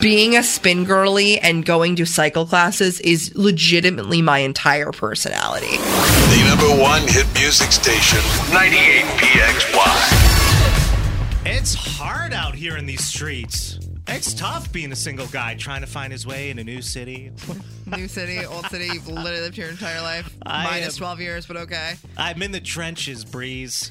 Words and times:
Being 0.00 0.36
a 0.36 0.44
spin 0.44 0.84
girly 0.84 1.40
and 1.40 1.66
going 1.66 1.96
to 1.96 2.06
cycle 2.06 2.46
classes 2.46 3.00
is 3.00 3.34
legitimately 3.34 4.22
my 4.22 4.38
entire 4.38 4.92
personality. 4.92 5.76
The 5.76 6.44
number 6.46 6.80
one 6.80 7.02
hit 7.08 7.26
music 7.34 7.72
station, 7.72 8.20
98PXY. 8.54 11.46
It's 11.46 11.74
hard 11.74 12.32
out 12.32 12.54
here 12.54 12.76
in 12.76 12.86
these 12.86 13.04
streets. 13.04 13.80
It's 14.06 14.34
tough 14.34 14.72
being 14.72 14.92
a 14.92 14.96
single 14.96 15.26
guy 15.26 15.56
trying 15.56 15.80
to 15.80 15.88
find 15.88 16.12
his 16.12 16.24
way 16.24 16.50
in 16.50 16.60
a 16.60 16.64
new 16.64 16.80
city. 16.80 17.32
New 17.86 18.06
city, 18.06 18.46
old 18.46 18.66
city, 18.66 18.84
you've 18.92 19.08
literally 19.08 19.40
lived 19.40 19.56
here 19.56 19.64
your 19.64 19.72
entire 19.72 20.00
life. 20.00 20.32
I 20.46 20.62
Minus 20.62 20.94
am- 20.94 20.98
12 20.98 21.20
years, 21.22 21.44
but 21.46 21.56
okay. 21.56 21.94
I'm 22.16 22.40
in 22.42 22.52
the 22.52 22.60
trenches, 22.60 23.24
breeze, 23.24 23.90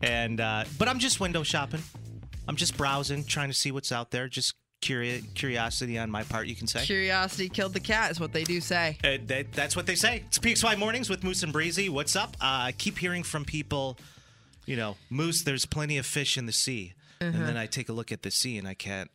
and 0.00 0.40
uh, 0.40 0.64
but 0.78 0.88
I'm 0.88 1.00
just 1.00 1.20
window 1.20 1.42
shopping. 1.42 1.82
I'm 2.48 2.56
just 2.56 2.78
browsing, 2.78 3.24
trying 3.24 3.48
to 3.48 3.54
see 3.54 3.70
what's 3.72 3.92
out 3.92 4.10
there. 4.10 4.26
Just 4.28 4.54
curi- 4.84 5.22
curiosity 5.34 5.98
on 5.98 6.10
my 6.10 6.22
part, 6.24 6.46
you 6.46 6.54
can 6.54 6.66
say. 6.66 6.84
Curiosity 6.84 7.48
killed 7.48 7.72
the 7.72 7.80
cat, 7.80 8.10
is 8.10 8.20
what 8.20 8.32
they 8.32 8.44
do 8.44 8.60
say. 8.60 8.98
Uh, 9.02 9.18
that, 9.26 9.52
that's 9.52 9.74
what 9.74 9.86
they 9.86 9.94
say. 9.94 10.24
It's 10.26 10.38
PXY 10.38 10.78
Mornings 10.78 11.08
with 11.08 11.24
Moose 11.24 11.42
and 11.42 11.52
Breezy. 11.52 11.88
What's 11.88 12.14
up? 12.14 12.36
Uh, 12.40 12.68
I 12.68 12.72
keep 12.72 12.98
hearing 12.98 13.22
from 13.22 13.44
people, 13.44 13.98
you 14.66 14.76
know, 14.76 14.96
Moose, 15.10 15.42
there's 15.42 15.66
plenty 15.66 15.98
of 15.98 16.06
fish 16.06 16.36
in 16.36 16.46
the 16.46 16.52
sea. 16.52 16.92
And 17.20 17.34
then 17.46 17.56
I 17.56 17.64
take 17.66 17.88
a 17.88 17.92
look 17.92 18.12
at 18.12 18.22
the 18.22 18.30
sea 18.30 18.58
and 18.58 18.68
I 18.68 18.74
can't 18.74 19.10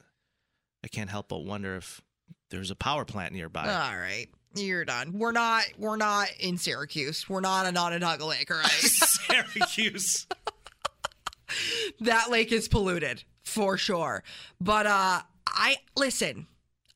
I 0.83 0.87
can't 0.87 1.11
help 1.11 1.29
but 1.29 1.39
wonder 1.39 1.75
if 1.75 2.01
there's 2.49 2.71
a 2.71 2.75
power 2.75 3.05
plant 3.05 3.33
nearby. 3.33 3.61
All 3.61 3.97
right. 3.97 4.27
You're 4.55 4.85
done. 4.85 5.19
We're 5.19 5.31
not 5.31 5.65
we're 5.77 5.97
not 5.97 6.29
in 6.39 6.57
Syracuse. 6.57 7.29
We're 7.29 7.41
not 7.41 7.67
on 7.67 7.77
Onondaga 7.77 8.25
Lake, 8.25 8.49
all 8.49 8.57
right? 8.57 8.67
Syracuse. 8.71 10.25
that 11.99 12.31
lake 12.31 12.51
is 12.51 12.67
polluted 12.67 13.23
for 13.43 13.77
sure. 13.77 14.23
But 14.59 14.87
uh 14.87 15.21
I 15.53 15.77
listen, 15.95 16.47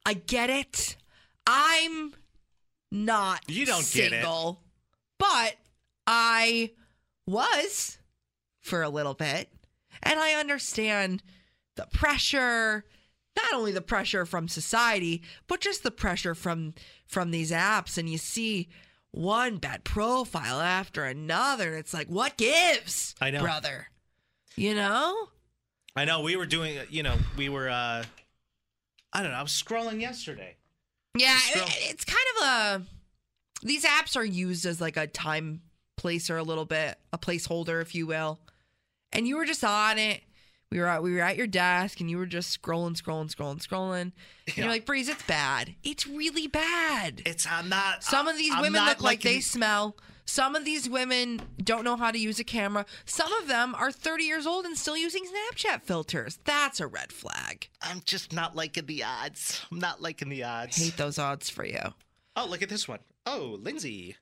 I 0.05 0.13
get 0.13 0.49
it. 0.49 0.97
I'm 1.47 2.13
not 2.91 3.41
You 3.49 3.65
don't 3.65 3.89
get 3.91 4.07
it. 4.07 4.11
single, 4.11 4.61
but 5.17 5.55
I 6.07 6.71
was 7.25 7.97
for 8.61 8.81
a 8.81 8.89
little 8.89 9.13
bit. 9.13 9.49
And 10.01 10.19
I 10.19 10.33
understand 10.33 11.23
the 11.75 11.87
pressure, 11.91 12.85
not 13.35 13.53
only 13.53 13.71
the 13.71 13.81
pressure 13.81 14.25
from 14.25 14.47
society, 14.47 15.23
but 15.47 15.61
just 15.61 15.83
the 15.83 15.91
pressure 15.91 16.35
from 16.35 16.73
from 17.07 17.31
these 17.31 17.51
apps 17.51 17.97
and 17.97 18.09
you 18.09 18.17
see 18.17 18.69
one 19.11 19.57
bad 19.57 19.83
profile 19.83 20.59
after 20.59 21.03
another 21.05 21.69
and 21.69 21.79
it's 21.79 21.93
like 21.93 22.07
what 22.07 22.37
gives? 22.37 23.15
I 23.21 23.31
know. 23.31 23.41
Brother. 23.41 23.87
You 24.55 24.75
know? 24.75 25.27
I 25.95 26.05
know 26.05 26.21
we 26.21 26.35
were 26.35 26.45
doing 26.45 26.77
you 26.89 27.03
know, 27.03 27.15
we 27.37 27.49
were 27.49 27.69
uh 27.69 28.03
I 29.13 29.21
don't 29.21 29.31
know, 29.31 29.37
I 29.37 29.41
was 29.43 29.51
scrolling 29.51 30.01
yesterday. 30.01 30.55
Yeah, 31.15 31.37
it, 31.55 31.77
it's 31.91 32.03
kind 32.05 32.25
of 32.37 32.47
a. 32.47 32.81
These 33.65 33.85
apps 33.85 34.17
are 34.17 34.25
used 34.25 34.65
as 34.65 34.81
like 34.81 34.97
a 34.97 35.07
time 35.07 35.61
placer, 35.95 36.37
a 36.37 36.43
little 36.43 36.65
bit, 36.65 36.97
a 37.13 37.17
placeholder, 37.17 37.81
if 37.81 37.93
you 37.95 38.07
will. 38.07 38.39
And 39.11 39.27
you 39.27 39.37
were 39.37 39.45
just 39.45 39.63
on 39.63 39.99
it. 39.99 40.21
We 40.71 40.79
were 40.79 40.87
at, 40.87 41.03
we 41.03 41.13
were 41.13 41.21
at 41.21 41.37
your 41.37 41.45
desk, 41.45 41.99
and 42.01 42.09
you 42.09 42.17
were 42.17 42.25
just 42.25 42.59
scrolling, 42.59 42.99
scrolling, 42.99 43.33
scrolling, 43.33 43.65
scrolling. 43.65 44.01
And 44.01 44.11
Yeah. 44.47 44.53
you're 44.63 44.67
like, 44.69 44.87
Breeze, 44.87 45.07
it's 45.07 45.21
bad. 45.23 45.75
It's 45.83 46.07
really 46.07 46.47
bad. 46.47 47.21
It's 47.27 47.45
I'm 47.45 47.69
not 47.69 48.03
Some 48.03 48.27
of 48.27 48.35
these 48.37 48.51
I'm 48.53 48.61
women 48.61 48.83
look 48.83 49.01
like 49.03 49.21
they 49.21 49.39
smell. 49.39 49.95
Some 50.25 50.55
of 50.55 50.65
these 50.65 50.89
women 50.89 51.41
don't 51.61 51.83
know 51.83 51.97
how 51.97 52.11
to 52.11 52.17
use 52.17 52.39
a 52.39 52.43
camera. 52.43 52.85
Some 53.05 53.31
of 53.33 53.47
them 53.47 53.75
are 53.75 53.91
30 53.91 54.23
years 54.23 54.47
old 54.47 54.65
and 54.65 54.77
still 54.77 54.97
using 54.97 55.23
Snapchat 55.25 55.81
filters. 55.81 56.39
That's 56.45 56.79
a 56.79 56.87
red 56.87 57.11
flag. 57.11 57.67
I'm 57.81 58.01
just 58.05 58.33
not 58.33 58.55
liking 58.55 58.85
the 58.85 59.03
odds. 59.03 59.65
I'm 59.71 59.79
not 59.79 60.01
liking 60.01 60.29
the 60.29 60.43
odds. 60.43 60.77
Hate 60.77 60.97
those 60.97 61.19
odds 61.19 61.49
for 61.49 61.65
you. 61.65 61.93
Oh, 62.35 62.47
look 62.49 62.61
at 62.61 62.69
this 62.69 62.87
one. 62.87 62.99
Oh, 63.25 63.57
Lindsay. 63.61 64.15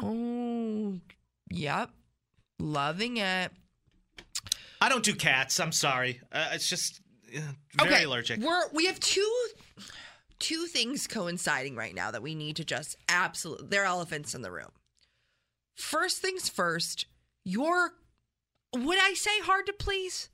Oh, 0.00 0.98
yep. 1.50 1.90
Loving 2.58 3.16
it. 3.16 3.50
I 4.80 4.88
don't 4.88 5.04
do 5.04 5.14
cats. 5.14 5.60
I'm 5.60 5.72
sorry. 5.72 6.20
Uh, 6.30 6.48
it's 6.52 6.68
just 6.68 7.00
uh, 7.36 7.40
very 7.78 7.94
okay, 7.94 8.04
allergic. 8.04 8.40
We're 8.40 8.68
we 8.72 8.86
have 8.86 8.98
two 9.00 9.46
two 10.38 10.66
things 10.66 11.06
coinciding 11.06 11.76
right 11.76 11.94
now 11.94 12.10
that 12.10 12.22
we 12.22 12.34
need 12.34 12.56
to 12.56 12.64
just 12.64 12.96
absolutely 13.08 13.68
they're 13.68 13.84
elephants 13.84 14.34
in 14.34 14.42
the 14.42 14.50
room. 14.50 14.70
First 15.82 16.18
things 16.18 16.48
first, 16.48 17.06
you're 17.44 17.92
would 18.74 18.98
I 18.98 19.14
say 19.14 19.40
hard 19.40 19.66
to 19.66 19.72
please? 19.72 20.30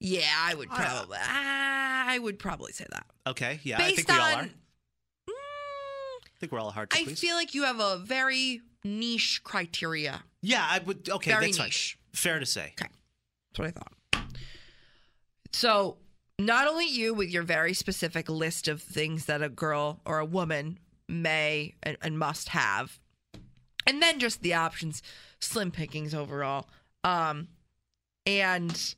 Yeah, 0.00 0.24
I 0.38 0.54
would 0.54 0.68
Uh, 0.70 0.74
probably 0.76 1.18
I 1.22 2.18
would 2.20 2.38
probably 2.38 2.72
say 2.72 2.86
that. 2.90 3.06
Okay, 3.26 3.60
yeah, 3.62 3.76
I 3.76 3.78
Based 3.78 3.96
think 3.96 4.08
we 4.08 4.14
all 4.14 4.20
on 4.22 4.34
are. 4.34 4.42
I 4.42 5.30
Mm, 5.30 6.38
think 6.40 6.52
we're 6.52 6.58
all 6.60 6.70
hard 6.72 6.90
to 6.90 6.96
please. 6.96 7.02
I 7.02 7.04
please. 7.06 7.20
feel 7.20 7.36
like 7.36 7.54
you 7.54 7.62
have 7.64 7.80
a 7.80 7.98
very 7.98 8.60
niche 8.84 9.42
criteria. 9.44 10.22
yeah, 10.42 10.66
I 10.68 10.80
would. 10.80 11.08
Okay, 11.08 11.30
Very 11.30 11.46
that's 11.46 11.58
niche. 11.58 11.98
fine. 12.12 12.20
Fair 12.20 12.38
to 12.40 12.46
say. 12.46 12.74
Okay. 12.80 12.90
That's 13.52 13.58
what 13.58 13.68
I 13.68 13.70
thought. 13.70 13.92
So, 15.52 15.96
not 16.38 16.68
only 16.68 16.86
you 16.86 17.14
with 17.14 17.30
your 17.30 17.42
very 17.44 17.72
specific 17.72 18.28
list 18.28 18.68
of 18.68 18.82
things 18.82 19.24
that 19.26 19.42
a 19.42 19.48
girl 19.48 20.00
or 20.04 20.18
a 20.18 20.24
woman 20.26 20.78
may 21.08 21.74
and, 21.82 21.96
and 22.02 22.18
must 22.18 22.50
have, 22.50 22.98
and 23.86 24.02
then 24.02 24.18
just 24.18 24.42
the 24.42 24.54
options, 24.54 25.02
slim 25.40 25.70
pickings 25.70 26.14
overall. 26.14 26.68
Um, 27.04 27.48
and 28.26 28.94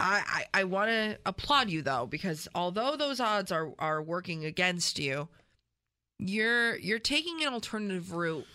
I 0.00 0.44
I, 0.54 0.60
I 0.60 0.64
want 0.64 0.90
to 0.90 1.18
applaud 1.24 1.70
you 1.70 1.82
though 1.82 2.06
because 2.06 2.48
although 2.54 2.96
those 2.96 3.20
odds 3.20 3.50
are 3.52 3.72
are 3.78 4.02
working 4.02 4.44
against 4.44 4.98
you, 4.98 5.28
you're 6.18 6.76
you're 6.78 6.98
taking 6.98 7.42
an 7.44 7.52
alternative 7.52 8.12
route. 8.12 8.46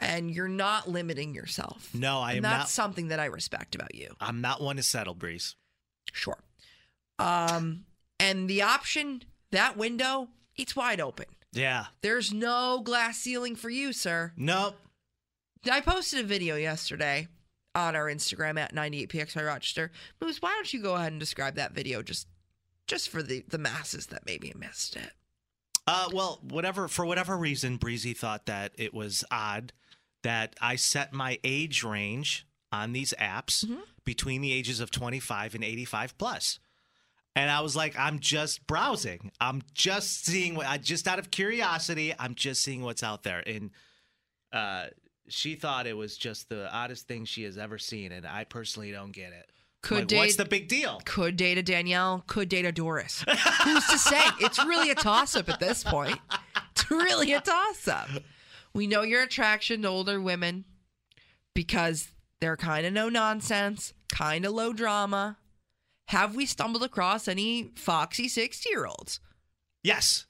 And 0.00 0.30
you're 0.30 0.46
not 0.46 0.88
limiting 0.88 1.34
yourself. 1.34 1.90
No, 1.92 2.20
I 2.20 2.34
And 2.34 2.36
am 2.36 2.42
that's 2.44 2.58
not. 2.60 2.68
something 2.68 3.08
that 3.08 3.18
I 3.18 3.24
respect 3.24 3.74
about 3.74 3.96
you. 3.96 4.14
I'm 4.20 4.40
not 4.40 4.60
one 4.62 4.76
to 4.76 4.82
settle, 4.84 5.12
Breeze. 5.12 5.56
Sure. 6.12 6.38
Um, 7.18 7.84
and 8.20 8.48
the 8.48 8.62
option, 8.62 9.24
that 9.50 9.76
window, 9.76 10.28
it's 10.56 10.76
wide 10.76 11.00
open. 11.00 11.26
Yeah. 11.52 11.86
There's 12.02 12.32
no 12.32 12.80
glass 12.84 13.18
ceiling 13.18 13.56
for 13.56 13.70
you, 13.70 13.92
sir. 13.92 14.32
Nope. 14.36 14.76
I 15.70 15.80
posted 15.80 16.20
a 16.20 16.28
video 16.28 16.56
yesterday 16.56 17.28
on 17.74 17.96
our 17.96 18.06
Instagram 18.06 18.58
at 18.58 18.74
98pxy 18.74 19.44
Rochester. 19.44 19.90
Moose, 20.20 20.40
why 20.40 20.50
don't 20.54 20.72
you 20.72 20.82
go 20.82 20.94
ahead 20.94 21.12
and 21.12 21.20
describe 21.20 21.54
that 21.56 21.72
video 21.72 22.02
just 22.02 22.26
just 22.86 23.08
for 23.10 23.22
the, 23.22 23.44
the 23.48 23.58
masses 23.58 24.06
that 24.06 24.24
maybe 24.24 24.52
missed 24.56 24.96
it? 24.96 25.12
Uh, 25.86 26.08
well, 26.12 26.38
whatever 26.42 26.86
for 26.88 27.04
whatever 27.06 27.36
reason, 27.36 27.76
Breezy 27.76 28.14
thought 28.14 28.46
that 28.46 28.72
it 28.76 28.94
was 28.94 29.24
odd 29.30 29.72
that 30.22 30.54
I 30.60 30.76
set 30.76 31.12
my 31.12 31.38
age 31.44 31.82
range 31.82 32.46
on 32.72 32.92
these 32.92 33.14
apps 33.18 33.64
Mm-hmm. 33.64 33.80
between 34.04 34.40
the 34.42 34.52
ages 34.52 34.80
of 34.80 34.90
25 34.90 35.54
and 35.54 35.64
85 35.64 36.16
plus. 36.18 36.58
And 37.38 37.52
I 37.52 37.60
was 37.60 37.76
like, 37.76 37.96
I'm 37.96 38.18
just 38.18 38.66
browsing. 38.66 39.30
I'm 39.40 39.62
just 39.72 40.24
seeing 40.24 40.56
what 40.56 40.66
I 40.66 40.76
just 40.76 41.06
out 41.06 41.20
of 41.20 41.30
curiosity, 41.30 42.12
I'm 42.18 42.34
just 42.34 42.62
seeing 42.62 42.82
what's 42.82 43.04
out 43.04 43.22
there. 43.22 43.44
And 43.46 43.70
uh, 44.52 44.86
she 45.28 45.54
thought 45.54 45.86
it 45.86 45.96
was 45.96 46.16
just 46.16 46.48
the 46.48 46.68
oddest 46.74 47.06
thing 47.06 47.24
she 47.24 47.44
has 47.44 47.56
ever 47.56 47.78
seen, 47.78 48.10
and 48.10 48.26
I 48.26 48.42
personally 48.42 48.90
don't 48.90 49.12
get 49.12 49.32
it. 49.32 49.48
Could 49.82 49.98
Like, 49.98 50.08
date 50.08 50.16
what's 50.18 50.36
the 50.36 50.46
big 50.46 50.66
deal? 50.66 51.00
could 51.04 51.36
date 51.36 51.58
a 51.58 51.62
Danielle, 51.62 52.24
could 52.26 52.48
date 52.48 52.64
a 52.64 52.72
Doris. 52.72 53.24
Who's 53.62 53.86
to 53.86 53.98
say? 53.98 54.20
It's 54.40 54.58
really 54.64 54.90
a 54.90 54.96
toss 54.96 55.36
up 55.36 55.48
at 55.48 55.60
this 55.60 55.84
point. 55.84 56.18
It's 56.72 56.90
really 56.90 57.32
a 57.34 57.40
toss 57.40 57.86
up. 57.86 58.08
We 58.74 58.88
know 58.88 59.02
your 59.02 59.22
attraction 59.22 59.82
to 59.82 59.88
older 59.88 60.20
women 60.20 60.64
because 61.54 62.08
they're 62.40 62.56
kind 62.56 62.84
of 62.84 62.92
no 62.92 63.08
nonsense, 63.08 63.92
kind 64.08 64.44
of 64.44 64.54
low 64.54 64.72
drama. 64.72 65.37
Have 66.08 66.34
we 66.34 66.46
stumbled 66.46 66.82
across 66.82 67.28
any 67.28 67.70
foxy 67.76 68.28
60 68.28 68.68
year 68.70 68.86
olds? 68.86 69.20
Yes. 69.82 70.24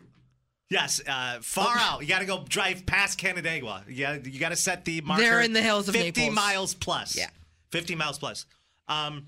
Yes, 0.70 1.00
uh, 1.06 1.38
far 1.40 1.74
Oh. 1.76 1.80
out. 1.80 2.02
You 2.02 2.08
got 2.08 2.18
to 2.18 2.26
go 2.26 2.44
drive 2.46 2.84
past 2.84 3.18
Canandaigua. 3.18 3.84
Yeah, 3.88 4.18
you 4.22 4.38
got 4.38 4.50
to 4.50 4.56
set 4.56 4.84
the 4.84 5.00
marker. 5.00 5.22
They're 5.22 5.40
in 5.40 5.52
the 5.54 5.62
hills 5.62 5.88
of 5.88 5.94
50 5.94 6.20
Naples. 6.20 6.34
miles 6.36 6.74
plus. 6.74 7.16
Yeah. 7.16 7.30
50 7.72 7.94
miles 7.94 8.18
plus. 8.18 8.44
Um, 8.86 9.26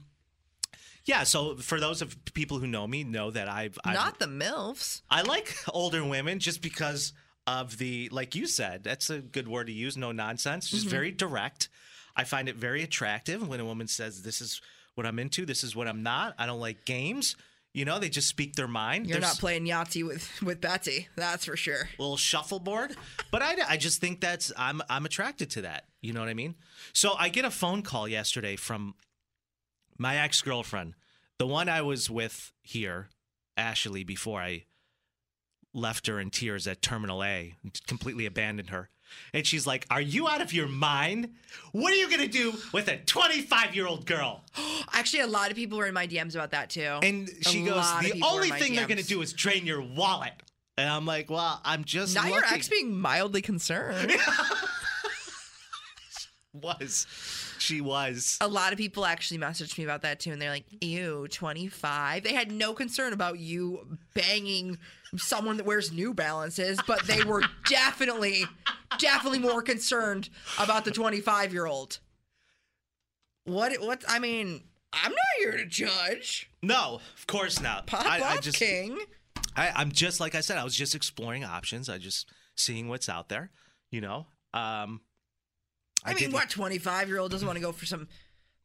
yeah, 1.06 1.22
so 1.24 1.56
for 1.56 1.80
those 1.80 2.02
of 2.02 2.14
people 2.34 2.58
who 2.58 2.66
know 2.66 2.86
me, 2.86 3.04
know 3.04 3.30
that 3.30 3.48
I've, 3.48 3.78
I've 3.84 3.94
Not 3.94 4.18
the 4.18 4.26
MILFs. 4.26 5.00
I 5.10 5.22
like 5.22 5.56
older 5.68 6.04
women 6.04 6.40
just 6.40 6.60
because 6.60 7.12
of 7.46 7.78
the, 7.78 8.08
like 8.10 8.34
you 8.34 8.46
said, 8.46 8.84
that's 8.84 9.08
a 9.08 9.18
good 9.20 9.48
word 9.48 9.68
to 9.68 9.72
use, 9.72 9.96
no 9.96 10.12
nonsense, 10.12 10.68
just 10.68 10.82
Mm-hmm. 10.82 10.90
very 10.90 11.10
direct. 11.10 11.68
I 12.14 12.24
find 12.24 12.48
it 12.50 12.56
very 12.56 12.82
attractive 12.82 13.46
when 13.48 13.60
a 13.60 13.64
woman 13.64 13.86
says, 13.88 14.22
This 14.22 14.40
is 14.42 14.60
what 14.94 15.06
I'm 15.06 15.18
into, 15.18 15.46
this 15.46 15.64
is 15.64 15.74
what 15.74 15.88
I'm 15.88 16.02
not. 16.02 16.34
I 16.38 16.46
don't 16.46 16.60
like 16.60 16.84
games. 16.84 17.36
You 17.72 17.84
know, 17.84 18.00
they 18.00 18.08
just 18.08 18.28
speak 18.28 18.56
their 18.56 18.66
mind. 18.66 19.06
You're 19.06 19.20
There's 19.20 19.34
not 19.34 19.38
playing 19.38 19.64
Yahtzee 19.64 20.04
with, 20.04 20.42
with 20.42 20.60
Betsy, 20.60 21.08
that's 21.14 21.44
for 21.44 21.56
sure. 21.56 21.88
little 21.98 22.16
shuffleboard. 22.16 22.96
But 23.30 23.42
I, 23.42 23.56
I 23.68 23.76
just 23.76 24.00
think 24.00 24.20
that's 24.20 24.52
I'm 24.56 24.82
I'm 24.90 25.04
attracted 25.06 25.50
to 25.50 25.62
that. 25.62 25.84
You 26.00 26.12
know 26.12 26.20
what 26.20 26.28
I 26.28 26.34
mean? 26.34 26.56
So 26.92 27.14
I 27.16 27.28
get 27.28 27.44
a 27.44 27.50
phone 27.50 27.82
call 27.82 28.08
yesterday 28.08 28.56
from 28.56 28.94
my 29.98 30.16
ex 30.16 30.42
girlfriend, 30.42 30.94
the 31.38 31.46
one 31.46 31.68
I 31.68 31.82
was 31.82 32.10
with 32.10 32.52
here, 32.62 33.08
Ashley, 33.56 34.02
before 34.02 34.40
I 34.40 34.64
left 35.72 36.06
her 36.08 36.18
in 36.18 36.30
tears 36.30 36.66
at 36.66 36.82
Terminal 36.82 37.22
A, 37.22 37.54
completely 37.86 38.26
abandoned 38.26 38.70
her. 38.70 38.88
And 39.32 39.46
she's 39.46 39.66
like, 39.66 39.86
Are 39.90 40.00
you 40.00 40.28
out 40.28 40.40
of 40.40 40.52
your 40.52 40.68
mind? 40.68 41.30
What 41.72 41.92
are 41.92 41.96
you 41.96 42.08
going 42.08 42.20
to 42.22 42.28
do 42.28 42.54
with 42.72 42.88
a 42.88 42.96
25 42.98 43.74
year 43.74 43.86
old 43.86 44.06
girl? 44.06 44.42
Actually, 44.92 45.20
a 45.20 45.26
lot 45.26 45.50
of 45.50 45.56
people 45.56 45.78
were 45.78 45.86
in 45.86 45.94
my 45.94 46.06
DMs 46.06 46.34
about 46.34 46.50
that 46.52 46.70
too. 46.70 46.98
And 47.02 47.28
she 47.42 47.62
A 47.64 47.70
goes, 47.70 47.84
The 48.02 48.10
people 48.12 48.28
were 48.28 48.42
in 48.44 48.52
only 48.52 48.60
thing 48.60 48.74
they're 48.74 48.86
going 48.86 48.98
to 48.98 49.04
do 49.04 49.22
is 49.22 49.32
drain 49.32 49.66
your 49.66 49.82
wallet. 49.82 50.32
And 50.76 50.88
I'm 50.88 51.06
like, 51.06 51.30
Well, 51.30 51.60
I'm 51.64 51.84
just. 51.84 52.14
Now 52.14 52.26
your 52.26 52.36
looking." 52.36 52.52
ex 52.52 52.68
being 52.68 52.98
mildly 52.98 53.42
concerned. 53.42 54.12
was. 56.52 57.06
She 57.58 57.80
was. 57.80 58.38
a 58.40 58.48
lot 58.48 58.72
of 58.72 58.78
people 58.78 59.04
actually 59.04 59.38
messaged 59.38 59.76
me 59.78 59.84
about 59.84 60.02
that 60.02 60.20
too, 60.20 60.32
and 60.32 60.40
they're 60.40 60.50
like, 60.50 60.64
"Ew, 60.80 61.28
25." 61.30 62.22
They 62.22 62.32
had 62.32 62.50
no 62.50 62.72
concern 62.72 63.12
about 63.12 63.38
you 63.38 63.98
banging 64.14 64.78
someone 65.16 65.56
that 65.58 65.66
wears 65.66 65.92
New 65.92 66.14
Balances, 66.14 66.78
but 66.86 67.06
they 67.06 67.22
were 67.22 67.42
definitely, 67.68 68.44
definitely 68.98 69.38
more 69.38 69.62
concerned 69.62 70.28
about 70.58 70.84
the 70.84 70.90
25 70.90 71.52
year 71.52 71.66
old. 71.66 71.98
What? 73.44 73.72
What? 73.80 74.04
I 74.08 74.18
mean, 74.18 74.62
I'm 74.92 75.12
not 75.12 75.18
here 75.38 75.52
to 75.56 75.66
judge. 75.66 76.50
No, 76.62 77.00
of 77.16 77.26
course 77.26 77.60
not. 77.60 77.86
Pop 77.86 78.04
I, 78.06 78.20
I 78.22 78.36
just, 78.38 78.58
King. 78.58 78.98
I, 79.56 79.70
I'm 79.74 79.92
just 79.92 80.20
like 80.20 80.34
I 80.34 80.40
said. 80.40 80.58
I 80.58 80.64
was 80.64 80.74
just 80.74 80.94
exploring 80.94 81.44
options. 81.44 81.88
I 81.88 81.98
just 81.98 82.28
seeing 82.56 82.88
what's 82.88 83.08
out 83.08 83.28
there. 83.28 83.50
You 83.90 84.00
know. 84.00 84.26
Um, 84.52 85.00
I, 86.04 86.14
mean, 86.14 86.32
what 86.32 86.50
25 86.50 87.08
year 87.08 87.18
old 87.18 87.30
doesn't 87.30 87.46
want 87.46 87.56
to 87.56 87.62
go 87.62 87.72
for 87.72 87.86
some 87.86 88.08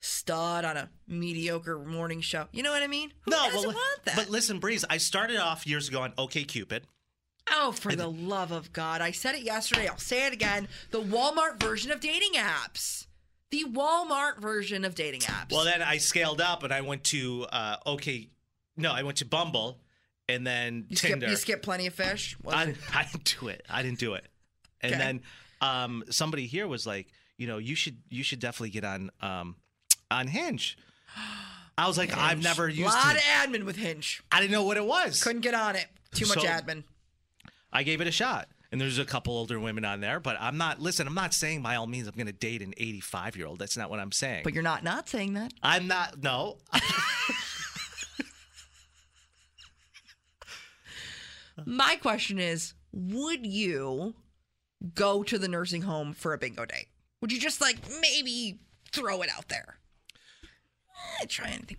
stud 0.02 0.66
on 0.66 0.78
a 0.78 0.90
mediocre 1.08 1.78
morning 1.80 2.22
show? 2.22 2.48
You 2.52 2.64
know 2.64 2.72
what 2.72 2.84
I 2.84 2.88
mean? 2.88 3.12
Who 3.22 3.32
No, 3.32 3.38
doesn't 3.38 3.68
well, 3.68 3.76
want 3.76 4.06
that? 4.06 4.16
but 4.16 4.30
listen, 4.30 4.60
Breeze. 4.60 4.84
I 4.90 4.98
started 4.98 5.38
off 5.38 5.68
years 5.68 5.88
ago 5.90 6.02
on 6.02 6.14
OK 6.18 6.44
Cupid. 6.44 6.86
Oh, 7.52 7.72
for 7.72 7.96
the 7.96 8.08
love 8.10 8.52
of 8.52 8.74
God. 8.74 9.02
I 9.02 9.12
said 9.12 9.36
it 9.36 9.44
yesterday. 9.44 9.88
I'll 9.88 9.98
say 9.98 10.26
it 10.28 10.34
again. 10.34 10.68
The 10.92 11.02
Walmart 11.02 11.60
version 11.62 11.92
of 11.92 12.00
dating 12.00 12.34
apps. 12.34 13.06
The 13.52 13.66
Walmart 13.66 14.40
version 14.40 14.84
of 14.84 14.96
dating 14.96 15.22
apps. 15.22 15.52
Well, 15.52 15.64
then 15.64 15.82
I 15.82 15.98
scaled 15.98 16.42
up 16.42 16.64
and 16.64 16.74
I 16.74 16.82
went 16.82 17.04
to 17.06 17.46
uh, 17.52 17.78
OK. 17.86 18.30
No, 18.78 18.92
I 18.92 19.04
went 19.04 19.18
to 19.20 19.26
Bumble, 19.26 19.78
and 20.28 20.46
then 20.46 20.86
you 20.90 20.98
skip, 20.98 21.12
Tinder. 21.12 21.30
you 21.30 21.36
skip 21.38 21.62
plenty 21.62 21.88
of 21.88 21.94
fish. 21.94 22.36
I, 22.48 22.74
I 22.94 23.04
didn't 23.04 23.36
do 23.40 23.48
it. 23.48 23.64
I 23.70 23.84
didn't 23.84 24.00
do 24.00 24.16
it. 24.16 24.26
And 24.82 24.94
Okay. 24.94 25.02
then 25.02 25.22
um, 25.62 26.04
somebody 26.10 26.48
here 26.48 26.68
was 26.68 26.86
like, 26.86 27.08
you 27.38 27.48
know, 27.48 27.58
you 27.58 27.76
should 27.76 27.98
you 28.10 28.24
should 28.24 28.40
definitely 28.40 28.72
get 28.72 28.84
on 28.84 29.12
um, 29.22 29.56
on 30.12 30.28
Hinge. 30.28 30.78
I 31.78 31.88
was 31.88 31.98
like, 31.98 32.16
I've 32.18 32.42
never 32.44 32.68
used 32.68 32.82
a 32.82 32.84
lot 32.96 33.16
Hinge. 33.16 33.46
of 33.46 33.52
admin 33.62 33.66
with 33.66 33.76
Hinge. 33.78 34.24
I 34.32 34.42
didn't 34.42 34.52
know 34.52 34.64
what 34.64 34.78
it 34.78 34.86
was. 34.86 35.24
Couldn't 35.24 35.42
get 35.42 35.54
on 35.54 35.76
it. 35.76 35.86
Too 36.14 36.26
much 36.26 36.42
So- 36.42 36.48
admin. 36.48 36.84
I 37.76 37.84
gave 37.84 38.00
it 38.00 38.08
a 38.08 38.12
shot. 38.12 38.48
And 38.72 38.80
there's 38.80 38.98
a 39.00 39.06
couple 39.06 39.38
older 39.38 39.60
women 39.60 39.84
on 39.86 40.00
there, 40.00 40.20
but 40.20 40.38
I'm 40.40 40.58
not. 40.58 40.80
Listen, 40.82 41.08
I'm 41.08 41.14
not 41.14 41.34
saying 41.34 41.62
by 41.62 41.76
all 41.76 41.88
means 41.88 42.08
I'm 42.08 42.16
going 42.16 42.28
to 42.28 42.34
date 42.34 42.62
an 42.62 42.74
85 42.78 43.36
year 43.36 43.48
old. 43.48 43.60
That's 43.60 43.76
not 43.78 43.90
what 43.90 44.00
I'm 44.00 44.12
saying. 44.12 44.44
But 44.44 44.54
you're 44.54 44.64
not 44.64 44.84
not 44.84 45.08
saying 45.10 45.34
that. 45.34 45.54
I'm 45.62 45.88
not. 45.88 46.24
No. 46.24 46.58
My 51.66 51.98
question 52.02 52.40
is, 52.40 52.74
would 52.92 53.46
you 53.46 54.16
go 54.94 55.24
to 55.24 55.38
the 55.38 55.48
nursing 55.48 55.84
home 55.84 56.14
for 56.14 56.34
a 56.34 56.38
bingo 56.38 56.66
date? 56.66 56.88
Would 57.22 57.32
you 57.32 57.40
just 57.40 57.62
like 57.62 57.78
maybe 58.02 58.60
throw 58.92 59.22
it 59.22 59.30
out 59.36 59.48
there? 59.50 59.78
Eh, 61.22 61.26
try 61.28 61.50
anything. 61.50 61.78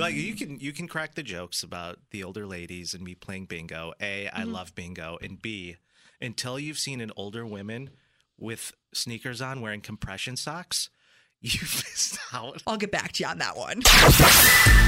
Like 0.00 0.14
you 0.14 0.34
can 0.34 0.58
you 0.60 0.72
can 0.72 0.88
crack 0.88 1.14
the 1.14 1.22
jokes 1.22 1.62
about 1.62 1.98
the 2.10 2.24
older 2.24 2.46
ladies 2.46 2.94
and 2.94 3.02
me 3.02 3.14
playing 3.14 3.46
bingo. 3.46 3.92
A, 4.00 4.28
I 4.28 4.40
Mm-hmm. 4.40 4.52
love 4.52 4.74
bingo, 4.74 5.18
and 5.22 5.40
B, 5.40 5.76
until 6.20 6.58
you've 6.58 6.78
seen 6.78 7.00
an 7.00 7.12
older 7.16 7.46
women 7.46 7.90
with 8.38 8.72
sneakers 8.94 9.40
on 9.42 9.60
wearing 9.60 9.80
compression 9.82 10.36
socks, 10.36 10.88
you 11.42 11.60
missed 11.60 12.18
out. 12.32 12.62
I'll 12.66 12.76
get 12.76 12.90
back 12.90 13.12
to 13.12 13.22
you 13.22 13.28
on 13.28 13.38
that 13.38 13.56
one. 13.56 13.82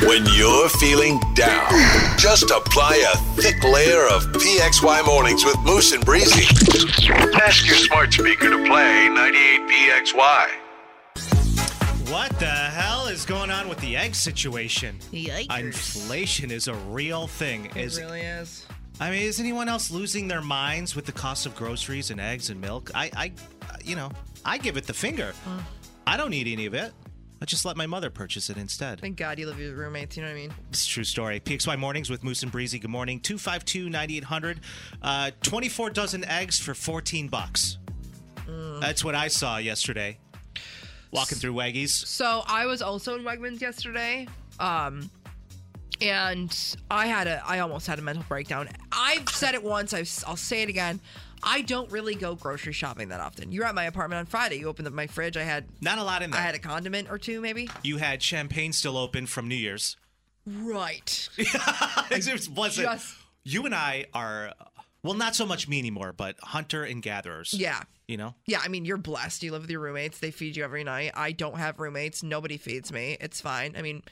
When 0.08 0.24
you're 0.34 0.68
feeling 0.68 1.20
down, 1.34 1.70
just 2.18 2.50
apply 2.50 2.96
a 3.14 3.16
thick 3.40 3.62
layer 3.62 4.06
of 4.08 4.24
PXY 4.32 5.06
mornings 5.06 5.44
with 5.44 5.58
Moose 5.60 5.92
and 5.92 6.04
Breezy. 6.04 6.44
Ask 7.40 7.66
your 7.66 7.76
smart 7.76 8.12
speaker 8.12 8.50
to 8.50 8.56
play 8.66 9.08
98PXY. 9.10 10.46
What 12.12 12.38
the 12.38 12.44
hell 12.44 13.06
is 13.06 13.24
going 13.24 13.50
on 13.50 13.70
with 13.70 13.78
the 13.78 13.96
egg 13.96 14.14
situation? 14.14 14.98
Yikers. 15.14 15.58
Inflation 15.58 16.50
is 16.50 16.68
a 16.68 16.74
real 16.74 17.26
thing. 17.26 17.70
Is 17.74 17.96
it 17.96 18.04
really 18.04 18.20
is. 18.20 18.66
I 19.00 19.10
mean, 19.10 19.22
is 19.22 19.40
anyone 19.40 19.66
else 19.66 19.90
losing 19.90 20.28
their 20.28 20.42
minds 20.42 20.94
with 20.94 21.06
the 21.06 21.12
cost 21.12 21.46
of 21.46 21.56
groceries 21.56 22.10
and 22.10 22.20
eggs 22.20 22.50
and 22.50 22.60
milk? 22.60 22.90
I, 22.94 23.10
I, 23.16 23.32
you 23.82 23.96
know, 23.96 24.12
I 24.44 24.58
give 24.58 24.76
it 24.76 24.86
the 24.86 24.92
finger. 24.92 25.32
I 26.06 26.18
don't 26.18 26.28
need 26.28 26.48
any 26.48 26.66
of 26.66 26.74
it. 26.74 26.92
I 27.40 27.46
just 27.46 27.64
let 27.64 27.78
my 27.78 27.86
mother 27.86 28.10
purchase 28.10 28.50
it 28.50 28.58
instead. 28.58 29.00
Thank 29.00 29.16
God 29.16 29.38
you 29.38 29.46
live 29.46 29.56
with 29.56 29.68
your 29.68 29.76
roommates. 29.76 30.14
You 30.14 30.24
know 30.24 30.28
what 30.28 30.34
I 30.36 30.40
mean? 30.40 30.54
It's 30.68 30.84
a 30.84 30.88
true 30.90 31.04
story. 31.04 31.40
PXY 31.40 31.78
mornings 31.78 32.10
with 32.10 32.22
Moose 32.22 32.42
and 32.42 32.52
Breezy. 32.52 32.78
Good 32.78 32.90
morning. 32.90 33.20
252 33.20 33.88
9800. 33.88 34.60
Uh, 35.00 35.30
24 35.42 35.88
dozen 35.88 36.26
eggs 36.26 36.58
for 36.58 36.74
14 36.74 37.28
bucks. 37.28 37.78
That's 38.80 39.02
what 39.02 39.14
I 39.14 39.28
saw 39.28 39.56
yesterday. 39.56 40.18
Walking 41.12 41.38
through 41.38 41.54
Weggies. 41.54 41.90
So 41.90 42.42
I 42.46 42.66
was 42.66 42.82
also 42.82 43.14
in 43.16 43.22
Wegmans 43.22 43.60
yesterday, 43.60 44.26
um, 44.58 45.10
and 46.00 46.76
I 46.90 47.06
had 47.06 47.26
a 47.26 47.42
I 47.46 47.60
almost 47.60 47.86
had 47.86 47.98
a 47.98 48.02
mental 48.02 48.24
breakdown. 48.28 48.68
I've 48.90 49.28
said 49.28 49.54
it 49.54 49.62
once. 49.62 49.92
I've, 49.92 50.10
I'll 50.26 50.36
say 50.36 50.62
it 50.62 50.68
again. 50.68 51.00
I 51.44 51.62
don't 51.62 51.90
really 51.90 52.14
go 52.14 52.34
grocery 52.36 52.72
shopping 52.72 53.08
that 53.08 53.20
often. 53.20 53.50
You're 53.52 53.64
at 53.64 53.74
my 53.74 53.84
apartment 53.84 54.20
on 54.20 54.26
Friday. 54.26 54.56
You 54.58 54.68
opened 54.68 54.86
up 54.86 54.94
my 54.94 55.08
fridge. 55.08 55.36
I 55.36 55.42
had 55.42 55.64
Not 55.80 55.98
a 55.98 56.04
lot 56.04 56.22
in 56.22 56.30
there. 56.30 56.40
I 56.40 56.44
had 56.44 56.54
a 56.54 56.58
condiment 56.60 57.10
or 57.10 57.18
two, 57.18 57.40
maybe. 57.40 57.68
you 57.82 57.96
had 57.96 58.22
champagne 58.22 58.72
still 58.72 58.96
open 58.96 59.26
from 59.26 59.48
New 59.48 59.56
Year's. 59.56 59.96
Right. 60.46 61.28
it 61.38 62.48
wasn't. 62.54 62.88
just- 62.88 63.14
You 63.44 63.66
and 63.66 63.74
I 63.74 64.06
are, 64.14 64.52
well, 65.02 65.14
not 65.14 65.34
so 65.34 65.46
much 65.46 65.68
me 65.68 65.78
anymore, 65.78 66.12
but 66.12 66.36
hunter 66.40 66.84
and 66.84 67.02
gatherers. 67.02 67.52
Yeah. 67.52 67.82
You 68.06 68.16
know? 68.16 68.34
Yeah, 68.46 68.60
I 68.62 68.68
mean, 68.68 68.84
you're 68.84 68.98
blessed. 68.98 69.42
You 69.42 69.52
live 69.52 69.62
with 69.62 69.70
your 69.70 69.80
roommates. 69.80 70.18
They 70.18 70.30
feed 70.30 70.56
you 70.56 70.64
every 70.64 70.84
night. 70.84 71.12
I 71.14 71.32
don't 71.32 71.56
have 71.56 71.80
roommates. 71.80 72.22
Nobody 72.22 72.56
feeds 72.56 72.92
me. 72.92 73.16
It's 73.20 73.40
fine. 73.40 73.74
I 73.76 73.82
mean, 73.82 74.02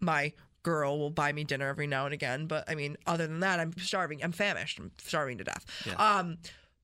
my 0.00 0.32
girl 0.62 0.98
will 0.98 1.10
buy 1.10 1.32
me 1.32 1.44
dinner 1.44 1.68
every 1.68 1.86
now 1.86 2.04
and 2.04 2.14
again, 2.14 2.46
but 2.46 2.64
I 2.68 2.74
mean, 2.74 2.96
other 3.06 3.26
than 3.26 3.40
that, 3.40 3.60
I'm 3.60 3.76
starving. 3.78 4.22
I'm 4.22 4.32
famished. 4.32 4.78
I'm 4.78 4.92
starving 4.98 5.38
to 5.38 5.44
death. 5.44 5.64
Yeah. 5.86 5.94
Um, 5.94 6.38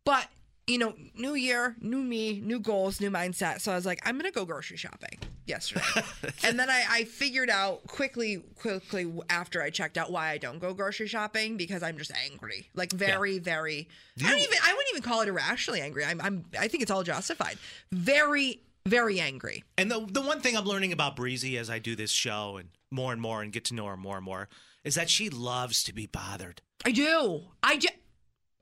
but 0.05 0.27
you 0.67 0.79
know, 0.79 0.95
new 1.15 1.35
year, 1.35 1.77
new 1.81 2.03
me, 2.03 2.41
new 2.41 2.59
goals, 2.59 3.01
new 3.01 3.11
mindset. 3.11 3.61
So 3.61 3.73
I 3.73 3.75
was 3.75 3.85
like, 3.85 4.01
I'm 4.07 4.17
gonna 4.17 4.31
go 4.31 4.45
grocery 4.45 4.77
shopping 4.77 5.19
yesterday, 5.47 5.85
and 6.45 6.59
then 6.59 6.71
I, 6.71 6.85
I 6.89 7.05
figured 7.05 7.51
out 7.51 7.87
quickly, 7.87 8.43
quickly 8.61 9.13
after 9.29 9.63
I 9.63 9.71
checked 9.71 9.99
out 9.99 10.11
why 10.11 10.31
I 10.31 10.39
don't 10.39 10.59
go 10.59 10.73
grocery 10.73 11.07
shopping 11.07 11.57
because 11.57 11.83
I'm 11.83 11.99
just 11.99 12.13
angry, 12.31 12.69
like 12.75 12.93
very, 12.93 13.39
very. 13.39 13.89
I 14.25 14.31
don't 14.31 14.41
even. 14.41 14.59
I 14.63 14.73
wouldn't 14.73 14.91
even 14.91 15.03
call 15.03 15.21
it 15.21 15.29
irrationally 15.29 15.81
angry. 15.81 16.05
I'm. 16.05 16.21
I'm. 16.21 16.45
I 16.59 16.69
think 16.69 16.83
it's 16.83 16.91
all 16.91 17.03
justified. 17.03 17.59
Very 17.93 18.61
very 18.87 19.21
angry. 19.21 19.65
And 19.79 19.91
the 19.91 20.07
the 20.11 20.23
one 20.23 20.41
thing 20.41 20.57
I'm 20.57 20.65
learning 20.65 20.93
about 20.93 21.17
Breezy 21.17 21.57
as 21.59 21.71
I 21.71 21.79
do 21.79 21.97
this 21.97 22.11
show 22.11 22.57
and 22.59 22.69
more 22.91 23.13
and 23.13 23.21
more 23.21 23.43
and 23.43 23.53
get 23.53 23.65
to 23.67 23.75
know 23.75 23.87
her 23.87 23.97
more 23.97 24.17
and 24.17 24.25
more 24.25 24.49
is 24.85 24.95
that 24.95 25.09
she 25.09 25.31
loves 25.31 25.83
to 25.85 25.95
be 25.95 26.07
bothered. 26.07 26.61
I 26.85 26.91
do. 26.91 27.43
I 27.63 27.77
do. 27.77 27.89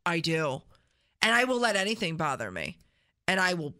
I 0.06 0.20
do. 0.20 0.62
And 1.22 1.34
I 1.34 1.44
will 1.44 1.60
let 1.60 1.76
anything 1.76 2.16
bother 2.16 2.50
me. 2.50 2.78
And 3.28 3.38
I 3.40 3.54
will 3.54 3.74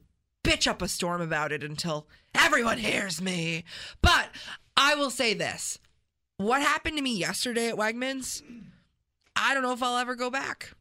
bitch 0.44 0.66
up 0.66 0.82
a 0.82 0.88
storm 0.88 1.20
about 1.20 1.52
it 1.52 1.62
until 1.62 2.06
everyone 2.34 2.78
hears 2.78 3.20
me. 3.20 3.64
But 4.00 4.28
I 4.76 4.94
will 4.94 5.10
say 5.10 5.34
this 5.34 5.78
what 6.38 6.62
happened 6.62 6.96
to 6.96 7.02
me 7.02 7.16
yesterday 7.16 7.68
at 7.68 7.76
Wegmans, 7.76 8.42
I 9.36 9.54
don't 9.54 9.62
know 9.62 9.72
if 9.72 9.82
I'll 9.82 9.98
ever 9.98 10.14
go 10.14 10.30
back. 10.30 10.72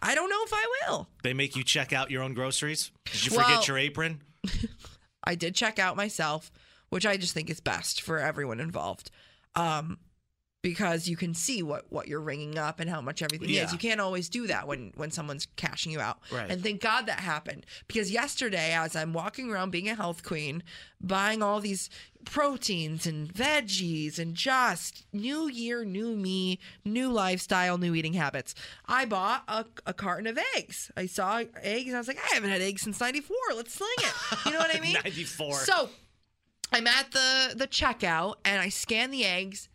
I 0.00 0.14
don't 0.14 0.30
know 0.30 0.42
if 0.44 0.52
I 0.52 0.66
will. 0.88 1.08
They 1.22 1.34
make 1.34 1.56
you 1.56 1.64
check 1.64 1.92
out 1.92 2.10
your 2.10 2.22
own 2.22 2.34
groceries. 2.34 2.90
Did 3.06 3.26
you 3.26 3.36
Well- 3.36 3.46
forget 3.48 3.68
your 3.68 3.78
apron? 3.78 4.22
I 5.24 5.34
did 5.34 5.54
check 5.54 5.78
out 5.78 5.96
myself, 5.96 6.50
which 6.88 7.04
I 7.04 7.16
just 7.16 7.34
think 7.34 7.50
is 7.50 7.60
best 7.60 8.00
for 8.00 8.18
everyone 8.18 8.60
involved. 8.60 9.10
Um, 9.54 9.98
because 10.72 11.08
you 11.08 11.16
can 11.16 11.32
see 11.34 11.62
what 11.62 11.90
what 11.90 12.08
you're 12.08 12.20
ringing 12.20 12.58
up 12.58 12.78
and 12.80 12.90
how 12.90 13.00
much 13.00 13.22
everything 13.22 13.48
Yeah. 13.48 13.64
is. 13.64 13.72
You 13.72 13.78
can't 13.78 14.00
always 14.00 14.28
do 14.28 14.46
that 14.48 14.66
when 14.66 14.92
when 14.96 15.10
someone's 15.10 15.46
cashing 15.56 15.92
you 15.92 16.00
out. 16.00 16.18
Right. 16.30 16.50
And 16.50 16.62
thank 16.62 16.80
God 16.82 17.06
that 17.06 17.20
happened 17.20 17.64
because 17.86 18.10
yesterday, 18.10 18.72
as 18.74 18.94
I'm 18.94 19.12
walking 19.12 19.50
around 19.50 19.70
being 19.70 19.88
a 19.88 19.94
health 19.94 20.22
queen, 20.22 20.62
buying 21.00 21.42
all 21.42 21.60
these 21.60 21.88
proteins 22.24 23.06
and 23.06 23.32
veggies 23.32 24.18
and 24.18 24.34
just 24.34 25.06
new 25.12 25.48
year, 25.48 25.84
new 25.84 26.14
me, 26.14 26.58
new 26.84 27.10
lifestyle, 27.10 27.78
new 27.78 27.94
eating 27.94 28.12
habits, 28.12 28.54
I 28.86 29.06
bought 29.06 29.44
a, 29.48 29.64
a 29.86 29.94
carton 29.94 30.26
of 30.26 30.38
eggs. 30.56 30.90
I 30.96 31.06
saw 31.06 31.42
eggs 31.62 31.86
and 31.88 31.96
I 31.96 32.00
was 32.00 32.08
like, 32.08 32.18
I 32.22 32.34
haven't 32.34 32.50
had 32.50 32.60
eggs 32.60 32.82
since 32.82 33.00
'94. 33.00 33.36
Let's 33.56 33.72
sling 33.74 33.88
it. 34.00 34.14
You 34.44 34.52
know 34.52 34.58
what 34.58 34.76
I 34.76 34.80
mean? 34.86 34.96
94. 35.02 35.54
So 35.60 35.88
I'm 36.72 36.86
at 36.86 37.10
the 37.12 37.54
the 37.56 37.66
checkout 37.66 38.34
and 38.44 38.60
I 38.60 38.68
scan 38.68 39.10
the 39.10 39.24
eggs. 39.24 39.68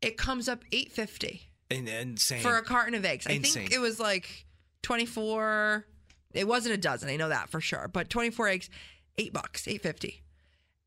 It 0.00 0.16
comes 0.16 0.48
up 0.48 0.62
eight 0.72 0.92
fifty 0.92 1.50
insane. 1.70 2.40
for 2.40 2.56
a 2.56 2.62
carton 2.62 2.94
of 2.94 3.04
eggs. 3.04 3.26
I 3.26 3.38
think 3.38 3.72
it 3.72 3.78
was 3.78 3.98
like 3.98 4.46
twenty 4.82 5.06
four. 5.06 5.86
It 6.32 6.46
wasn't 6.46 6.74
a 6.74 6.78
dozen. 6.78 7.08
I 7.08 7.16
know 7.16 7.28
that 7.28 7.48
for 7.48 7.60
sure. 7.60 7.88
But 7.92 8.10
twenty 8.10 8.30
four 8.30 8.48
eggs, 8.48 8.70
eight 9.16 9.32
bucks, 9.32 9.66
eight 9.66 9.82
fifty. 9.82 10.22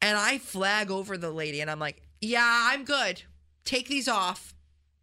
And 0.02 0.18
I 0.18 0.38
flag 0.38 0.90
over 0.90 1.18
the 1.18 1.32
lady 1.32 1.62
and 1.62 1.70
I'm 1.70 1.80
like, 1.80 2.02
"Yeah, 2.22 2.70
I'm 2.72 2.84
good. 2.86 3.24
Take 3.66 3.88
these 3.88 4.08
off. 4.08 4.54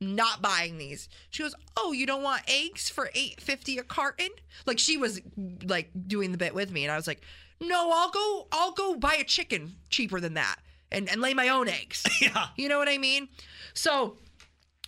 Not 0.00 0.43
buying 0.43 0.79
these." 0.79 1.09
She 1.31 1.43
goes, 1.43 1.55
"Oh, 1.77 1.93
you 1.93 2.07
don't 2.07 2.23
want 2.23 2.43
eggs 2.49 2.88
for 2.88 3.11
eight 3.15 3.41
fifty 3.41 3.79
a 3.79 3.83
carton?" 3.83 4.31
Like 4.67 4.79
she 4.79 4.97
was 4.97 5.21
like 5.65 5.91
doing 6.07 6.33
the 6.33 6.38
bit 6.38 6.55
with 6.55 6.71
me, 6.71 6.85
and 6.85 6.93
I 6.93 6.97
was 6.97 7.07
like, 7.07 7.21
"No, 7.61 7.91
I'll 7.93 8.11
go. 8.11 8.49
I'll 8.53 8.73
go 8.73 8.97
buy 8.97 9.15
a 9.15 9.25
chicken 9.25 9.77
cheaper 9.91 10.19
than 10.19 10.35
that." 10.35 10.57
And, 10.90 11.09
and 11.11 11.21
lay 11.21 11.35
my 11.35 11.49
own 11.49 11.68
eggs. 11.68 12.04
yeah. 12.21 12.47
You 12.57 12.68
know 12.68 12.78
what 12.78 12.88
I 12.88 12.97
mean? 12.99 13.28
So 13.75 14.16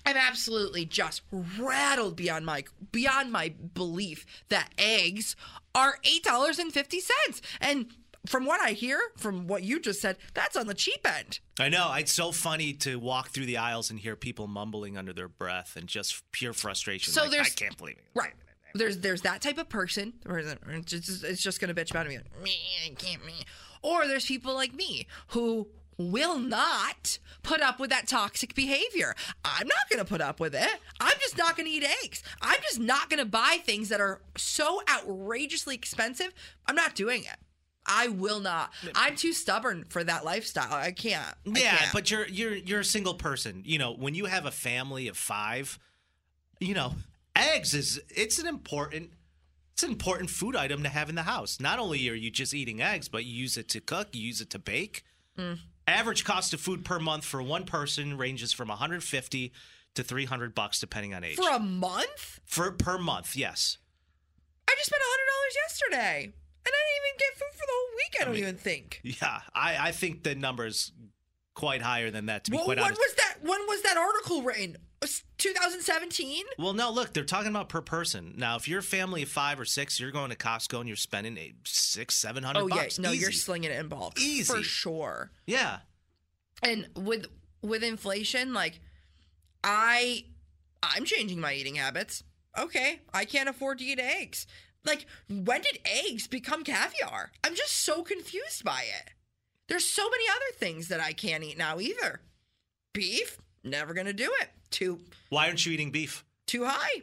I'm 0.06 0.16
absolutely 0.16 0.84
just 0.86 1.22
rattled 1.58 2.16
beyond 2.16 2.46
my 2.46 2.64
beyond 2.90 3.30
my 3.32 3.52
belief 3.74 4.24
that 4.48 4.70
eggs 4.78 5.36
are 5.74 5.98
eight 6.04 6.24
dollars 6.24 6.58
and 6.58 6.72
fifty 6.72 7.00
cents. 7.00 7.42
And 7.60 7.86
from 8.26 8.44
what 8.46 8.60
I 8.60 8.70
hear, 8.72 8.98
from 9.16 9.46
what 9.46 9.62
you 9.62 9.80
just 9.80 10.00
said, 10.00 10.16
that's 10.34 10.56
on 10.56 10.66
the 10.66 10.74
cheap 10.74 11.06
end. 11.06 11.40
I 11.58 11.68
know. 11.68 11.92
It's 11.94 12.12
so 12.12 12.32
funny 12.32 12.72
to 12.74 12.98
walk 12.98 13.28
through 13.30 13.46
the 13.46 13.56
aisles 13.58 13.90
and 13.90 13.98
hear 14.00 14.16
people 14.16 14.46
mumbling 14.46 14.96
under 14.98 15.12
their 15.12 15.28
breath 15.28 15.74
and 15.76 15.86
just 15.86 16.22
pure 16.32 16.52
frustration. 16.52 17.12
So 17.12 17.22
like, 17.22 17.30
there's- 17.30 17.46
I 17.46 17.50
can't 17.54 17.76
believe 17.78 17.96
it. 17.96 18.04
Right. 18.14 18.32
There's 18.74 18.98
there's 18.98 19.22
that 19.22 19.42
type 19.42 19.58
of 19.58 19.68
person, 19.68 20.12
or 20.26 20.38
it's 20.38 20.84
just, 20.92 21.24
it's 21.24 21.42
just 21.42 21.60
gonna 21.60 21.74
bitch 21.74 21.90
about 21.90 22.06
me, 22.06 22.18
like, 22.18 22.42
me, 22.42 22.56
I 22.86 22.94
can't 22.94 23.24
me. 23.26 23.34
Or 23.82 24.06
there's 24.06 24.26
people 24.26 24.54
like 24.54 24.72
me 24.74 25.06
who 25.28 25.66
will 26.00 26.38
not 26.38 27.18
put 27.42 27.60
up 27.60 27.78
with 27.78 27.90
that 27.90 28.08
toxic 28.08 28.54
behavior. 28.54 29.14
I'm 29.44 29.66
not 29.66 29.88
gonna 29.90 30.04
put 30.04 30.20
up 30.20 30.40
with 30.40 30.54
it. 30.54 30.68
I'm 31.00 31.18
just 31.20 31.36
not 31.36 31.56
gonna 31.56 31.68
eat 31.68 31.84
eggs. 32.02 32.22
I'm 32.40 32.60
just 32.62 32.80
not 32.80 33.10
gonna 33.10 33.24
buy 33.24 33.58
things 33.62 33.88
that 33.90 34.00
are 34.00 34.20
so 34.36 34.80
outrageously 34.88 35.74
expensive. 35.74 36.32
I'm 36.66 36.74
not 36.74 36.94
doing 36.94 37.22
it. 37.24 37.36
I 37.86 38.08
will 38.08 38.40
not. 38.40 38.72
I'm 38.94 39.16
too 39.16 39.32
stubborn 39.32 39.84
for 39.88 40.04
that 40.04 40.24
lifestyle. 40.24 40.72
I 40.72 40.92
can't. 40.92 41.24
I 41.46 41.58
Yeah, 41.58 41.76
can't. 41.76 41.92
but 41.92 42.10
you're 42.10 42.26
you're 42.28 42.54
you're 42.54 42.80
a 42.80 42.84
single 42.84 43.14
person. 43.14 43.62
You 43.64 43.78
know, 43.78 43.92
when 43.94 44.14
you 44.14 44.26
have 44.26 44.46
a 44.46 44.50
family 44.50 45.08
of 45.08 45.16
five, 45.16 45.78
you 46.60 46.74
know, 46.74 46.94
eggs 47.34 47.74
is 47.74 48.00
it's 48.10 48.38
an 48.38 48.46
important 48.46 49.12
it's 49.72 49.82
an 49.82 49.90
important 49.90 50.28
food 50.28 50.56
item 50.56 50.82
to 50.82 50.88
have 50.90 51.08
in 51.08 51.14
the 51.14 51.22
house. 51.22 51.58
Not 51.58 51.78
only 51.78 52.06
are 52.10 52.14
you 52.14 52.30
just 52.30 52.52
eating 52.52 52.82
eggs, 52.82 53.08
but 53.08 53.24
you 53.24 53.32
use 53.32 53.56
it 53.56 53.68
to 53.70 53.80
cook, 53.80 54.08
you 54.12 54.20
use 54.22 54.40
it 54.42 54.50
to 54.50 54.58
bake. 54.58 55.02
Mm. 55.38 55.58
Average 55.86 56.24
cost 56.24 56.54
of 56.54 56.60
food 56.60 56.84
per 56.84 56.98
month 56.98 57.24
for 57.24 57.42
one 57.42 57.64
person 57.64 58.16
ranges 58.16 58.52
from 58.52 58.68
150 58.68 59.52
to 59.94 60.02
300 60.04 60.54
bucks 60.54 60.78
depending 60.78 61.14
on 61.14 61.24
age. 61.24 61.36
for 61.36 61.50
a 61.50 61.58
month, 61.58 62.40
For 62.44 62.70
per 62.70 62.96
month, 62.98 63.34
yes. 63.36 63.78
I 64.68 64.74
just 64.76 64.86
spent 64.86 65.02
hundred 65.04 65.26
dollars 65.26 65.56
yesterday, 65.64 66.24
and 66.24 66.72
I 66.74 66.80
didn't 66.86 66.96
even 67.02 67.18
get 67.18 67.34
food 67.38 67.58
for 67.58 67.66
the 67.66 67.72
whole 67.72 67.96
week. 67.96 68.16
I 68.20 68.24
don't 68.24 68.34
mean- 68.34 68.42
even 68.44 68.56
think. 68.56 69.00
Yeah, 69.02 69.40
I 69.54 69.88
I 69.88 69.92
think 69.92 70.22
the 70.22 70.34
number's 70.36 70.92
quite 71.54 71.82
higher 71.82 72.10
than 72.12 72.26
that 72.26 72.44
to 72.44 72.50
be 72.52 72.56
Well, 72.56 72.66
quite 72.66 72.76
when 72.78 72.84
honest. 72.86 73.00
was 73.00 73.14
that? 73.16 73.34
When 73.42 73.60
was 73.66 73.82
that 73.82 73.96
article 73.96 74.42
written? 74.42 74.76
Was 75.02 75.22
2017? 75.38 76.44
Well, 76.58 76.74
no, 76.74 76.90
look, 76.90 77.14
they're 77.14 77.24
talking 77.24 77.48
about 77.48 77.68
per 77.70 77.80
person. 77.80 78.34
Now, 78.36 78.56
if 78.56 78.68
you're 78.68 78.80
a 78.80 78.82
family 78.82 79.22
of 79.22 79.28
five 79.30 79.58
or 79.58 79.64
six, 79.64 79.98
you're 79.98 80.10
going 80.10 80.30
to 80.30 80.36
Costco 80.36 80.78
and 80.80 80.86
you're 80.88 80.96
spending 80.96 81.38
eight, 81.38 81.54
six, 81.64 82.16
seven 82.16 82.42
hundred 82.44 82.60
Oh 82.64 82.66
yeah, 82.68 82.74
bucks. 82.74 82.98
no, 82.98 83.10
you're 83.10 83.32
slinging 83.32 83.70
it 83.70 83.78
in 83.80 83.88
bulk 83.88 84.20
Easy. 84.20 84.44
for 84.52 84.62
sure. 84.62 85.30
Yeah, 85.46 85.78
And 86.62 86.88
with 86.94 87.26
with 87.62 87.82
inflation, 87.82 88.52
like 88.52 88.80
I, 89.64 90.24
I'm 90.82 91.04
changing 91.04 91.40
my 91.40 91.54
eating 91.54 91.76
habits. 91.76 92.22
Okay, 92.58 93.00
I 93.14 93.24
can't 93.24 93.48
afford 93.48 93.78
to 93.78 93.84
eat 93.84 93.98
eggs. 94.00 94.46
Like, 94.84 95.06
when 95.28 95.60
did 95.62 95.78
eggs 95.84 96.26
become 96.26 96.64
caviar? 96.64 97.32
I'm 97.44 97.54
just 97.54 97.84
so 97.84 98.02
confused 98.02 98.64
by 98.64 98.82
it. 98.82 99.10
There's 99.68 99.84
so 99.84 100.08
many 100.10 100.24
other 100.28 100.56
things 100.58 100.88
that 100.88 101.00
I 101.00 101.12
can't 101.12 101.44
eat 101.44 101.56
now 101.58 101.78
either. 101.80 102.22
Beef, 102.94 103.38
never 103.64 103.94
gonna 103.94 104.12
do 104.12 104.30
it. 104.40 104.48
Too 104.70 105.00
why 105.30 105.46
aren't 105.48 105.64
you 105.66 105.72
eating 105.72 105.90
beef? 105.90 106.24
too 106.46 106.64
high. 106.64 107.02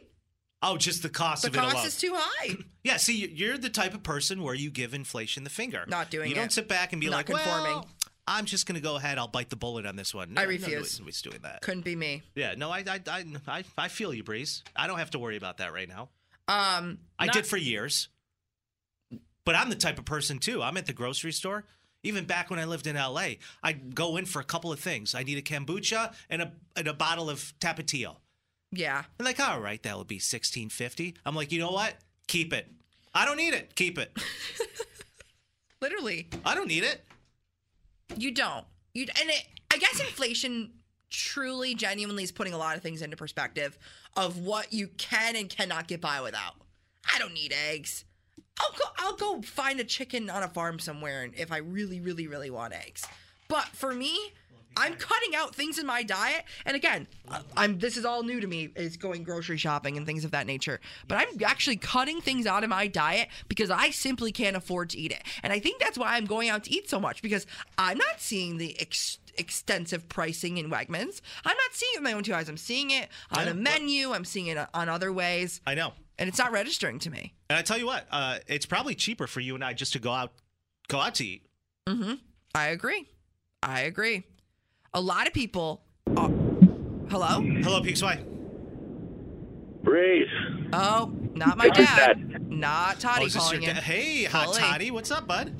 Oh, 0.62 0.76
just 0.76 1.02
the 1.02 1.08
cost 1.08 1.42
The 1.42 1.48
of 1.48 1.54
it 1.54 1.56
the 1.56 1.62
cost 1.62 1.74
alone. 1.76 1.86
is 1.86 1.96
too 1.98 2.12
high. 2.14 2.56
yeah, 2.84 2.96
see, 2.96 3.16
you- 3.16 3.28
you're 3.32 3.56
the 3.58 3.70
type 3.70 3.94
of 3.94 4.02
person 4.02 4.42
where 4.42 4.54
you 4.54 4.70
give 4.70 4.92
inflation 4.92 5.44
the 5.44 5.50
finger. 5.50 5.84
Not 5.88 6.10
doing 6.10 6.28
You 6.30 6.34
it. 6.36 6.38
don't 6.38 6.52
sit 6.52 6.66
back 6.68 6.92
and 6.92 7.00
be 7.00 7.06
Not 7.08 7.16
like, 7.16 7.26
conforming. 7.26 7.72
well, 7.74 7.88
I'm 8.26 8.44
just 8.44 8.66
going 8.66 8.74
to 8.74 8.80
go 8.82 8.96
ahead. 8.96 9.16
I'll 9.18 9.28
bite 9.28 9.48
the 9.50 9.56
bullet 9.56 9.86
on 9.86 9.96
this 9.96 10.12
one. 10.14 10.34
No, 10.34 10.42
I 10.42 10.44
No, 10.44 10.48
refuse. 10.50 10.98
Nobody's 10.98 11.22
doing 11.22 11.38
that. 11.44 11.62
Couldn't 11.62 11.84
be 11.84 11.94
me. 11.96 12.22
Yeah, 12.34 12.54
no, 12.58 12.70
I, 12.70 12.80
I, 12.80 13.00
I, 13.08 13.24
I, 13.46 13.64
I 13.78 13.88
feel 13.88 14.12
you, 14.12 14.22
Breeze. 14.24 14.64
I 14.76 14.86
don't 14.86 14.98
have 14.98 15.10
to 15.12 15.18
worry 15.18 15.36
about 15.38 15.58
that 15.58 15.72
right 15.72 15.88
now. 15.88 16.10
Um, 16.48 16.98
I 17.18 17.26
not- 17.26 17.34
did 17.34 17.46
for 17.46 17.56
years. 17.56 18.08
But 19.44 19.54
I'm 19.54 19.70
the 19.70 19.76
type 19.76 19.98
of 19.98 20.04
person 20.04 20.38
too. 20.40 20.62
I'm 20.62 20.76
at 20.76 20.84
the 20.86 20.92
grocery 20.92 21.32
store. 21.32 21.64
Even 22.04 22.24
back 22.24 22.48
when 22.50 22.58
I 22.58 22.64
lived 22.64 22.86
in 22.86 22.96
LA, 22.96 23.30
I'd 23.62 23.94
go 23.94 24.16
in 24.16 24.24
for 24.24 24.40
a 24.40 24.44
couple 24.44 24.72
of 24.72 24.78
things. 24.78 25.14
I 25.14 25.22
need 25.24 25.38
a 25.38 25.42
kombucha 25.42 26.14
and 26.30 26.42
a 26.42 26.52
and 26.76 26.86
a 26.86 26.94
bottle 26.94 27.28
of 27.28 27.52
Tapatio. 27.60 28.16
Yeah. 28.70 29.02
I'm 29.18 29.24
like, 29.26 29.40
all 29.40 29.60
right, 29.60 29.82
that 29.82 29.96
would 29.98 30.06
be 30.06 30.18
sixteen 30.18 30.68
fifty. 30.68 31.14
I'm 31.26 31.34
like, 31.34 31.50
you 31.52 31.58
know 31.58 31.72
what? 31.72 31.94
Keep 32.28 32.52
it. 32.52 32.70
I 33.14 33.24
don't 33.24 33.36
need 33.36 33.54
it. 33.54 33.74
Keep 33.74 33.98
it. 33.98 34.16
Literally, 35.80 36.28
I 36.44 36.54
don't 36.54 36.68
need 36.68 36.84
it. 36.84 37.04
you 38.16 38.30
don't. 38.32 38.64
You 38.94 39.06
and 39.20 39.30
it, 39.30 39.44
I 39.72 39.78
guess 39.78 40.00
inflation 40.00 40.72
truly, 41.10 41.74
genuinely 41.74 42.22
is 42.22 42.32
putting 42.32 42.52
a 42.52 42.58
lot 42.58 42.76
of 42.76 42.82
things 42.82 43.00
into 43.02 43.16
perspective 43.16 43.78
of 44.16 44.38
what 44.38 44.72
you 44.72 44.88
can 44.98 45.36
and 45.36 45.48
cannot 45.48 45.88
get 45.88 46.00
by 46.00 46.20
without. 46.20 46.54
I 47.14 47.18
don't 47.18 47.32
need 47.32 47.52
eggs. 47.70 48.04
I'll 48.60 48.72
go. 48.72 48.84
I'll 48.98 49.16
go 49.16 49.42
find 49.42 49.80
a 49.80 49.84
chicken 49.84 50.30
on 50.30 50.42
a 50.42 50.48
farm 50.48 50.78
somewhere, 50.78 51.22
and 51.22 51.34
if 51.36 51.52
I 51.52 51.58
really, 51.58 52.00
really, 52.00 52.26
really 52.26 52.50
want 52.50 52.74
eggs. 52.74 53.06
But 53.48 53.64
for 53.68 53.94
me, 53.94 54.32
I'm 54.76 54.94
cutting 54.94 55.34
out 55.34 55.54
things 55.54 55.78
in 55.78 55.86
my 55.86 56.02
diet. 56.02 56.44
And 56.64 56.76
again, 56.76 57.06
I'm. 57.56 57.78
This 57.78 57.96
is 57.96 58.04
all 58.04 58.22
new 58.22 58.40
to 58.40 58.46
me. 58.46 58.70
Is 58.76 58.96
going 58.96 59.24
grocery 59.24 59.56
shopping 59.56 59.96
and 59.96 60.06
things 60.06 60.24
of 60.24 60.30
that 60.32 60.46
nature. 60.46 60.80
But 61.08 61.18
I'm 61.18 61.42
actually 61.44 61.76
cutting 61.76 62.20
things 62.20 62.46
out 62.46 62.62
of 62.64 62.70
my 62.70 62.86
diet 62.86 63.28
because 63.48 63.70
I 63.70 63.90
simply 63.90 64.30
can't 64.32 64.56
afford 64.56 64.90
to 64.90 64.98
eat 64.98 65.12
it. 65.12 65.22
And 65.42 65.52
I 65.52 65.58
think 65.58 65.80
that's 65.80 65.98
why 65.98 66.16
I'm 66.16 66.26
going 66.26 66.48
out 66.48 66.64
to 66.64 66.70
eat 66.72 66.88
so 66.88 67.00
much 67.00 67.22
because 67.22 67.46
I'm 67.76 67.98
not 67.98 68.20
seeing 68.20 68.58
the 68.58 68.78
ex- 68.80 69.18
extensive 69.36 70.08
pricing 70.08 70.58
in 70.58 70.70
Wegmans. 70.70 71.20
I'm 71.44 71.56
not 71.56 71.72
seeing 71.72 71.92
it 71.94 71.98
with 72.00 72.04
my 72.04 72.12
own 72.12 72.22
two 72.22 72.34
eyes. 72.34 72.48
I'm 72.48 72.56
seeing 72.56 72.90
it 72.90 73.08
on 73.32 73.46
Yeah, 73.46 73.52
a 73.52 73.54
menu. 73.54 74.12
I'm 74.12 74.24
seeing 74.24 74.46
it 74.48 74.58
on 74.74 74.88
other 74.88 75.12
ways, 75.12 75.60
I 75.66 75.74
know. 75.74 75.92
And 76.18 76.28
it's 76.28 76.38
not 76.38 76.52
registering 76.52 76.98
to 77.00 77.10
me. 77.10 77.34
And 77.50 77.58
I 77.58 77.62
tell 77.62 77.78
you 77.78 77.86
what, 77.86 78.06
uh, 78.10 78.38
it's 78.46 78.66
probably 78.66 78.94
cheaper 78.94 79.26
for 79.26 79.40
you 79.40 79.54
and 79.54 79.64
I 79.64 79.72
just 79.72 79.92
to 79.94 79.98
go 79.98 80.12
out, 80.12 80.32
go 80.88 80.98
out 81.00 81.14
to 81.16 81.24
eat. 81.26 81.46
Mm-hmm. 81.88 82.14
I 82.54 82.68
agree. 82.68 83.06
I 83.62 83.80
agree. 83.82 84.24
A 84.94 85.00
lot 85.00 85.26
of 85.26 85.32
people. 85.32 85.82
Are, 86.16 86.28
hello. 87.10 87.40
Hello, 87.40 87.80
PXY. 87.82 88.24
Breeze. 89.82 90.26
Oh, 90.72 91.12
not 91.34 91.56
my 91.56 91.64
Who's 91.68 91.76
dad. 91.86 92.30
that? 92.32 92.42
Not 92.42 92.98
Toddy 93.00 93.26
Oh, 93.26 93.38
calling 93.38 93.62
your 93.62 93.70
in. 93.70 93.76
da- 93.76 93.82
Hey, 93.82 94.24
hot 94.24 94.54
toddy. 94.54 94.90
What's 94.90 95.10
up, 95.10 95.26
bud? 95.26 95.54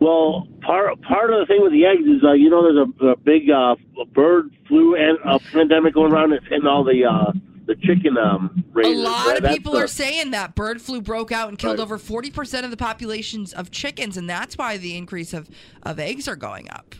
Well, 0.00 0.48
part 0.62 1.00
part 1.02 1.32
of 1.32 1.40
the 1.40 1.46
thing 1.46 1.60
with 1.62 1.72
the 1.72 1.84
eggs 1.84 2.02
is, 2.06 2.24
uh, 2.24 2.32
you 2.32 2.48
know, 2.50 2.62
there's 2.62 2.88
a, 3.02 3.06
a 3.12 3.16
big 3.16 3.50
uh, 3.50 3.76
bird 4.14 4.50
flu 4.66 4.96
and 4.96 5.18
uh, 5.24 5.38
pandemic 5.52 5.94
going 5.94 6.10
around 6.12 6.30
that's 6.30 6.44
hitting 6.48 6.66
all 6.66 6.84
the 6.84 7.04
uh, 7.04 7.32
the 7.70 7.76
chicken 7.86 8.18
um, 8.18 8.64
A 8.84 8.88
lot 8.94 9.26
right? 9.28 9.36
of 9.36 9.42
That's 9.44 9.54
people 9.56 9.72
the- 9.72 9.78
are 9.78 9.86
saying 9.86 10.32
that 10.32 10.56
bird 10.56 10.82
flu 10.82 11.00
broke 11.00 11.30
out 11.30 11.48
and 11.48 11.56
killed 11.58 11.78
Right. 11.78 11.82
over 11.84 11.98
40% 11.98 12.64
of 12.64 12.70
the 12.72 12.76
populations 12.76 13.52
of 13.52 13.70
chickens, 13.70 14.16
and 14.16 14.28
that's 14.28 14.58
why 14.58 14.76
the 14.76 14.96
increase 14.96 15.32
of, 15.32 15.48
of 15.84 16.00
eggs 16.00 16.26
are 16.26 16.34
going 16.36 16.68
up. 16.70 16.96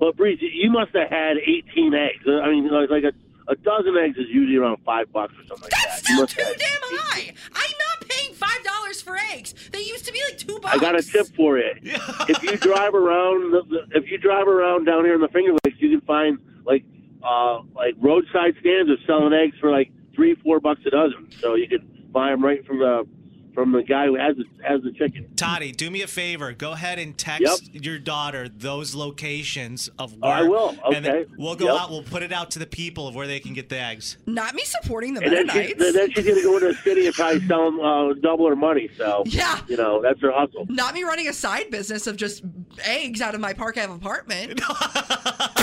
Well, 0.00 0.12
Breeze, 0.12 0.38
you 0.40 0.70
must 0.70 0.94
have 0.96 1.08
had 1.10 1.36
18 1.38 1.94
eggs. 1.94 2.24
I 2.26 2.48
mean, 2.50 2.68
like, 2.70 2.90
like 2.90 3.04
a, 3.04 3.12
a 3.50 3.54
dozen 3.56 3.96
eggs 3.96 4.16
is 4.18 4.26
usually 4.28 4.56
around 4.56 4.78
five 4.84 5.12
bucks 5.12 5.32
or 5.34 5.46
something 5.46 5.62
like 5.62 5.70
That's 5.70 6.02
that. 6.02 6.12
Still 6.14 6.26
too 6.26 6.42
damn 6.58 6.98
high. 6.98 7.32
I'm 7.54 7.74
not 7.78 8.08
paying 8.08 8.32
$5 8.34 9.02
for 9.04 9.16
eggs. 9.32 9.54
They 9.72 9.80
used 9.82 10.04
to 10.06 10.12
be 10.12 10.20
like 10.28 10.38
two 10.38 10.58
bucks. 10.60 10.74
I 10.74 10.78
got 10.78 10.96
a 10.98 11.02
tip 11.02 11.26
for 11.36 11.58
you. 11.58 11.70
if 11.84 12.42
you 12.42 12.56
drive 12.56 12.94
around, 12.94 13.52
the, 13.52 13.62
the, 13.62 13.96
if 13.98 14.10
you 14.10 14.18
drive 14.18 14.48
around 14.48 14.86
down 14.86 15.04
here 15.04 15.14
in 15.14 15.20
the 15.20 15.28
Finger 15.28 15.52
Lakes, 15.64 15.76
you 15.80 15.90
can 15.90 16.00
find 16.06 16.38
like 16.64 16.84
uh, 17.28 17.62
like 17.74 17.94
roadside 18.00 18.54
stands 18.60 18.90
are 18.90 18.96
selling 19.06 19.32
eggs 19.32 19.56
for 19.60 19.70
like 19.70 19.90
three, 20.14 20.34
four 20.36 20.60
bucks 20.60 20.80
a 20.86 20.90
dozen. 20.90 21.28
So 21.40 21.54
you 21.54 21.68
can 21.68 21.86
buy 22.10 22.30
them 22.30 22.42
right 22.44 22.64
from 22.66 22.78
the 22.78 23.06
from 23.54 23.72
the 23.72 23.82
guy 23.82 24.06
who 24.06 24.14
has 24.14 24.36
the, 24.36 24.44
has 24.62 24.80
the 24.82 24.92
chicken. 24.92 25.26
Toddy, 25.34 25.72
do 25.72 25.90
me 25.90 26.02
a 26.02 26.06
favor. 26.06 26.52
Go 26.52 26.70
ahead 26.72 27.00
and 27.00 27.18
text 27.18 27.42
Yep. 27.72 27.84
your 27.84 27.98
daughter 27.98 28.48
those 28.48 28.94
locations 28.94 29.88
of 29.98 30.14
Oh, 30.22 30.28
where. 30.28 30.32
I 30.32 30.42
will. 30.42 30.76
And 30.94 31.04
then 31.04 31.12
Okay. 31.16 31.30
we'll 31.36 31.56
go 31.56 31.64
Yep. 31.72 31.74
out. 31.82 31.90
We'll 31.90 32.04
put 32.04 32.22
it 32.22 32.30
out 32.32 32.52
to 32.52 32.60
the 32.60 32.66
people 32.66 33.08
of 33.08 33.16
where 33.16 33.26
they 33.26 33.40
can 33.40 33.54
get 33.54 33.68
the 33.68 33.80
eggs. 33.80 34.16
Not 34.26 34.54
me 34.54 34.62
supporting 34.64 35.14
the 35.14 35.22
And 35.24 35.32
then, 35.32 35.48
she, 35.48 35.74
then 35.74 36.12
she's 36.12 36.24
gonna 36.24 36.42
go 36.42 36.54
into 36.54 36.68
the 36.68 36.74
city 36.84 37.06
and 37.06 37.14
probably 37.16 37.44
sell 37.48 37.64
them 37.64 37.80
uh, 37.80 38.12
double 38.22 38.46
her 38.48 38.54
money. 38.54 38.90
So 38.96 39.24
Yeah. 39.26 39.58
you 39.66 39.76
know 39.76 40.02
that's 40.02 40.20
her 40.20 40.30
hustle. 40.30 40.66
Not 40.68 40.94
me 40.94 41.02
running 41.02 41.26
a 41.26 41.32
side 41.32 41.68
business 41.72 42.06
of 42.06 42.16
just 42.16 42.44
eggs 42.84 43.20
out 43.20 43.34
of 43.34 43.40
my 43.40 43.54
Park 43.54 43.76
Ave 43.76 43.92
apartment. 43.92 44.60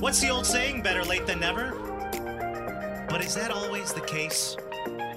What's 0.00 0.20
the 0.20 0.28
old 0.30 0.46
saying? 0.46 0.82
Better 0.82 1.02
late 1.02 1.26
than 1.26 1.40
never. 1.40 1.72
But 3.08 3.24
is 3.24 3.34
that 3.34 3.50
always 3.50 3.92
the 3.92 4.00
case? 4.02 4.56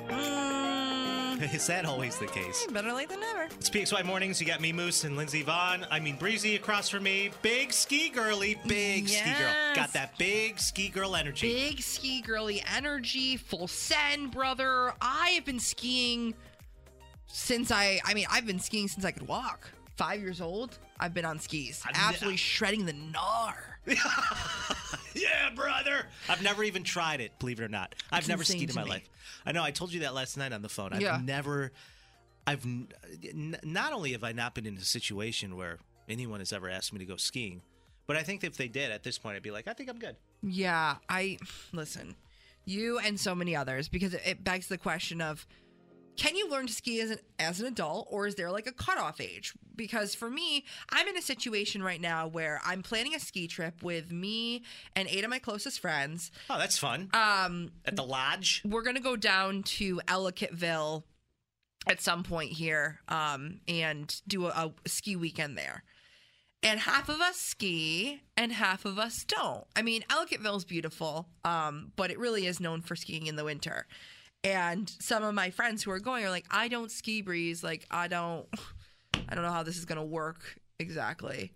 Mm, 0.10 1.40
Is 1.54 1.68
that 1.68 1.86
always 1.86 2.18
the 2.18 2.26
case? 2.26 2.66
better 2.72 2.92
late 2.94 3.10
than 3.10 3.20
never. 3.20 3.44
It's 3.44 3.70
PXY 3.70 4.04
Mornings. 4.06 4.42
You 4.42 4.48
got 4.48 4.60
me, 4.60 4.74
Moose, 4.74 5.04
and 5.04 5.16
Lindsey 5.16 5.44
Vonn. 5.44 5.86
I 5.92 6.00
mean, 6.00 6.16
Breezy 6.16 6.56
across 6.56 6.90
from 6.90 7.04
me. 7.04 7.30
Big 7.44 7.72
ski 7.72 8.10
girly. 8.10 8.58
Big 8.66 9.08
ski 9.08 9.32
girl. 9.38 9.76
Got 9.76 9.94
that 9.94 10.18
big 10.18 10.60
ski 10.60 10.90
girl 10.90 11.16
energy. 11.16 11.54
Big 11.54 11.82
ski 11.82 12.22
girly 12.22 12.64
energy, 12.76 13.38
full 13.38 13.68
send, 13.68 14.32
brother. 14.32 14.94
I 15.00 15.30
have 15.36 15.46
been 15.46 15.60
skiing 15.60 16.34
since 17.28 17.70
I, 17.70 18.00
I 18.04 18.16
mean, 18.16 18.26
I've 18.32 18.48
been 18.48 18.60
skiing 18.60 18.88
since 18.88 19.06
I 19.06 19.12
could 19.12 19.28
walk. 19.28 19.70
Five 19.96 20.22
years 20.22 20.42
old, 20.42 20.80
I've 21.00 21.14
been 21.14 21.26
on 21.26 21.40
skis. 21.40 21.84
I've 21.86 21.96
Absolutely 21.96 22.34
ne- 22.34 22.38
shredding 22.38 22.86
the 22.86 22.94
gnar. 22.94 23.56
Yeah, 25.16 25.50
brother. 25.56 26.08
I've 26.28 26.42
never 26.44 26.62
even 26.64 26.84
tried 26.84 27.22
it, 27.22 27.40
believe 27.40 27.62
it 27.62 27.64
or 27.64 27.70
not. 27.70 27.96
I've 28.12 28.20
It's 28.20 28.28
never 28.28 28.44
skied 28.44 28.70
in 28.70 28.76
my 28.76 28.84
me. 28.84 28.90
life. 28.90 29.10
I 29.46 29.54
know. 29.54 29.64
I 29.64 29.72
told 29.72 29.94
you 29.94 30.02
that 30.02 30.14
last 30.14 30.36
night 30.36 30.52
on 30.52 30.62
the 30.62 30.68
phone. 30.70 30.92
I've 30.92 31.02
Yeah. 31.02 31.22
never. 31.24 31.72
I've 32.46 32.66
n- 32.66 33.58
not 33.64 33.94
only 33.94 34.12
have 34.12 34.26
I 34.26 34.34
not 34.34 34.54
been 34.56 34.66
in 34.66 34.76
a 34.78 34.82
situation 34.82 35.56
where 35.56 35.78
anyone 36.10 36.42
has 36.42 36.52
ever 36.52 36.70
asked 36.70 36.92
me 36.92 37.00
to 37.00 37.06
go 37.06 37.16
skiing, 37.16 37.62
but 38.08 38.18
I 38.18 38.24
think 38.24 38.44
if 38.44 38.58
they 38.58 38.68
did 38.68 38.92
at 38.92 39.04
this 39.04 39.18
point, 39.18 39.38
I'd 39.38 39.42
be 39.42 39.52
like, 39.52 39.70
I 39.70 39.74
think 39.74 39.90
I'm 39.90 40.00
good. 40.00 40.18
Yeah, 40.44 40.96
I 41.08 41.38
listen. 41.72 42.16
You 42.66 43.00
and 43.00 43.18
so 43.20 43.34
many 43.34 43.56
others, 43.56 43.88
because 43.88 44.14
it, 44.14 44.22
it 44.26 44.44
begs 44.44 44.68
the 44.68 44.78
question 44.78 45.22
of 45.22 45.48
can 46.18 46.36
you 46.36 46.50
learn 46.50 46.68
to 46.68 46.74
ski 46.74 47.02
as 47.02 47.12
an 47.12 47.20
as 47.40 47.60
an 47.60 47.66
adult 47.68 48.08
or 48.10 48.28
is 48.28 48.36
there 48.36 48.52
like 48.52 48.68
a 48.68 48.72
cutoff 48.72 49.20
age? 49.22 49.54
Because 49.76 50.16
for 50.16 50.30
me, 50.30 50.66
I'm 50.90 51.08
in 51.08 51.18
a 51.18 51.22
situation 51.22 51.84
right 51.84 52.00
now 52.02 52.28
where 52.28 52.62
I'm 52.66 52.82
planning 52.82 53.14
a 53.16 53.20
ski 53.20 53.48
trip 53.48 53.84
with 53.84 54.12
me 54.12 54.64
and 54.96 55.08
eight 55.10 55.24
of 55.24 55.30
my 55.30 55.40
closest 55.40 55.80
friends. 55.80 56.32
Oh, 56.50 56.58
that's 56.58 56.78
fun. 56.78 57.10
Um, 57.14 57.72
At 57.86 57.96
the 57.96 58.04
lodge. 58.04 58.62
we're 58.66 58.84
gonna 58.84 59.00
go 59.02 59.16
down 59.16 59.64
to 59.64 60.00
Ellicottville 60.08 61.04
at 61.88 62.02
some 62.02 62.24
point 62.24 62.52
here 62.52 63.00
um, 63.08 63.60
and 63.68 64.22
do 64.28 64.48
a, 64.48 64.74
a 64.86 64.90
ski 64.90 65.16
weekend 65.16 65.58
there. 65.58 65.84
And 66.64 66.80
half 66.80 67.10
of 67.10 67.22
us 67.22 67.36
ski 67.36 68.22
and 68.36 68.52
half 68.52 68.86
of 68.86 68.98
us 68.98 69.24
don't. 69.28 69.66
I 69.76 69.84
mean, 69.84 70.02
Ellicottville 70.10 70.58
is 70.58 70.66
beautiful, 70.66 71.28
um, 71.44 71.92
but 71.96 72.10
it 72.10 72.18
really 72.18 72.48
is 72.48 72.60
known 72.60 72.82
for 72.82 72.96
skiing 72.96 73.28
in 73.28 73.36
the 73.36 73.44
winter. 73.44 73.86
And 74.46 74.90
some 75.00 75.24
of 75.24 75.34
my 75.34 75.50
friends 75.50 75.84
who 75.84 75.92
are 75.92 76.00
going 76.00 76.24
are 76.24 76.30
like, 76.30 76.46
I 76.52 76.68
don't 76.68 76.92
ski 76.92 77.22
breeze. 77.22 77.64
Like, 77.64 77.86
I 77.90 78.08
don't, 78.08 78.46
I 79.28 79.34
don't 79.36 79.44
know 79.44 79.52
how 79.52 79.64
this 79.64 79.78
is 79.78 79.86
gonna 79.86 80.04
work 80.06 80.60
exactly. 80.80 81.52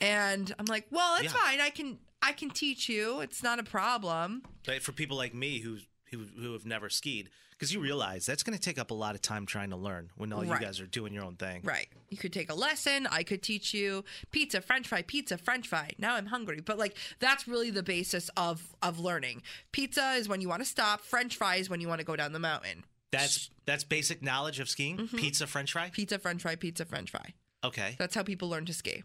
And 0.00 0.54
I'm 0.58 0.66
like, 0.66 0.86
well, 0.90 1.16
it's 1.20 1.32
Yeah. 1.34 1.40
fine. 1.40 1.60
I 1.60 1.70
can, 1.70 1.98
I 2.22 2.32
can 2.32 2.50
teach 2.50 2.88
you. 2.88 3.20
It's 3.20 3.42
not 3.42 3.58
a 3.58 3.62
problem. 3.64 4.42
But 4.64 4.82
for 4.82 4.92
people 4.92 5.16
like 5.16 5.34
me 5.34 5.58
who 5.60 5.78
who, 6.10 6.24
who 6.38 6.52
have 6.52 6.66
never 6.66 6.90
skied, 6.90 7.30
because 7.62 7.72
you 7.72 7.78
realize 7.78 8.26
that's 8.26 8.42
going 8.42 8.58
to 8.58 8.60
take 8.60 8.76
up 8.76 8.90
a 8.90 8.94
lot 8.94 9.14
of 9.14 9.22
time 9.22 9.46
trying 9.46 9.70
to 9.70 9.76
learn 9.76 10.10
when 10.16 10.32
all 10.32 10.42
Right. 10.42 10.60
you 10.60 10.66
guys 10.66 10.80
are 10.80 10.86
doing 10.86 11.12
your 11.12 11.22
own 11.22 11.36
thing. 11.36 11.60
Right. 11.62 11.86
You 12.10 12.16
could 12.16 12.32
take 12.32 12.50
a 12.50 12.54
lesson. 12.54 13.06
I 13.06 13.22
could 13.22 13.40
teach 13.40 13.72
you 13.72 14.04
pizza, 14.32 14.60
french 14.60 14.88
fry, 14.88 15.02
pizza, 15.02 15.38
french 15.38 15.68
fry. 15.68 15.92
Now 15.96 16.16
I'm 16.16 16.26
hungry. 16.26 16.60
But 16.60 16.76
like 16.76 16.96
that's 17.20 17.46
really 17.46 17.70
the 17.70 17.84
basis 17.84 18.30
of 18.36 18.74
of 18.82 18.98
learning. 18.98 19.42
Pizza 19.70 20.14
is 20.14 20.28
when 20.28 20.40
you 20.40 20.48
want 20.48 20.60
to 20.62 20.68
stop, 20.68 21.02
french 21.02 21.36
fry 21.36 21.54
is 21.56 21.70
when 21.70 21.80
you 21.80 21.86
want 21.86 22.00
to 22.00 22.04
go 22.04 22.16
down 22.16 22.32
the 22.32 22.40
mountain. 22.40 22.82
That's 23.12 23.48
that's 23.64 23.84
basic 23.84 24.24
knowledge 24.24 24.58
of 24.58 24.68
skiing. 24.68 24.96
Mm-hmm. 24.96 25.16
Pizza, 25.18 25.46
French 25.46 25.70
fry. 25.70 25.90
Pizza, 25.92 26.18
french 26.18 26.42
fry, 26.42 26.56
pizza, 26.56 26.84
french 26.84 27.12
fry. 27.12 27.32
Okay. 27.62 27.94
That's 27.96 28.16
how 28.16 28.24
people 28.24 28.48
learn 28.48 28.66
to 28.66 28.74
ski. 28.74 29.04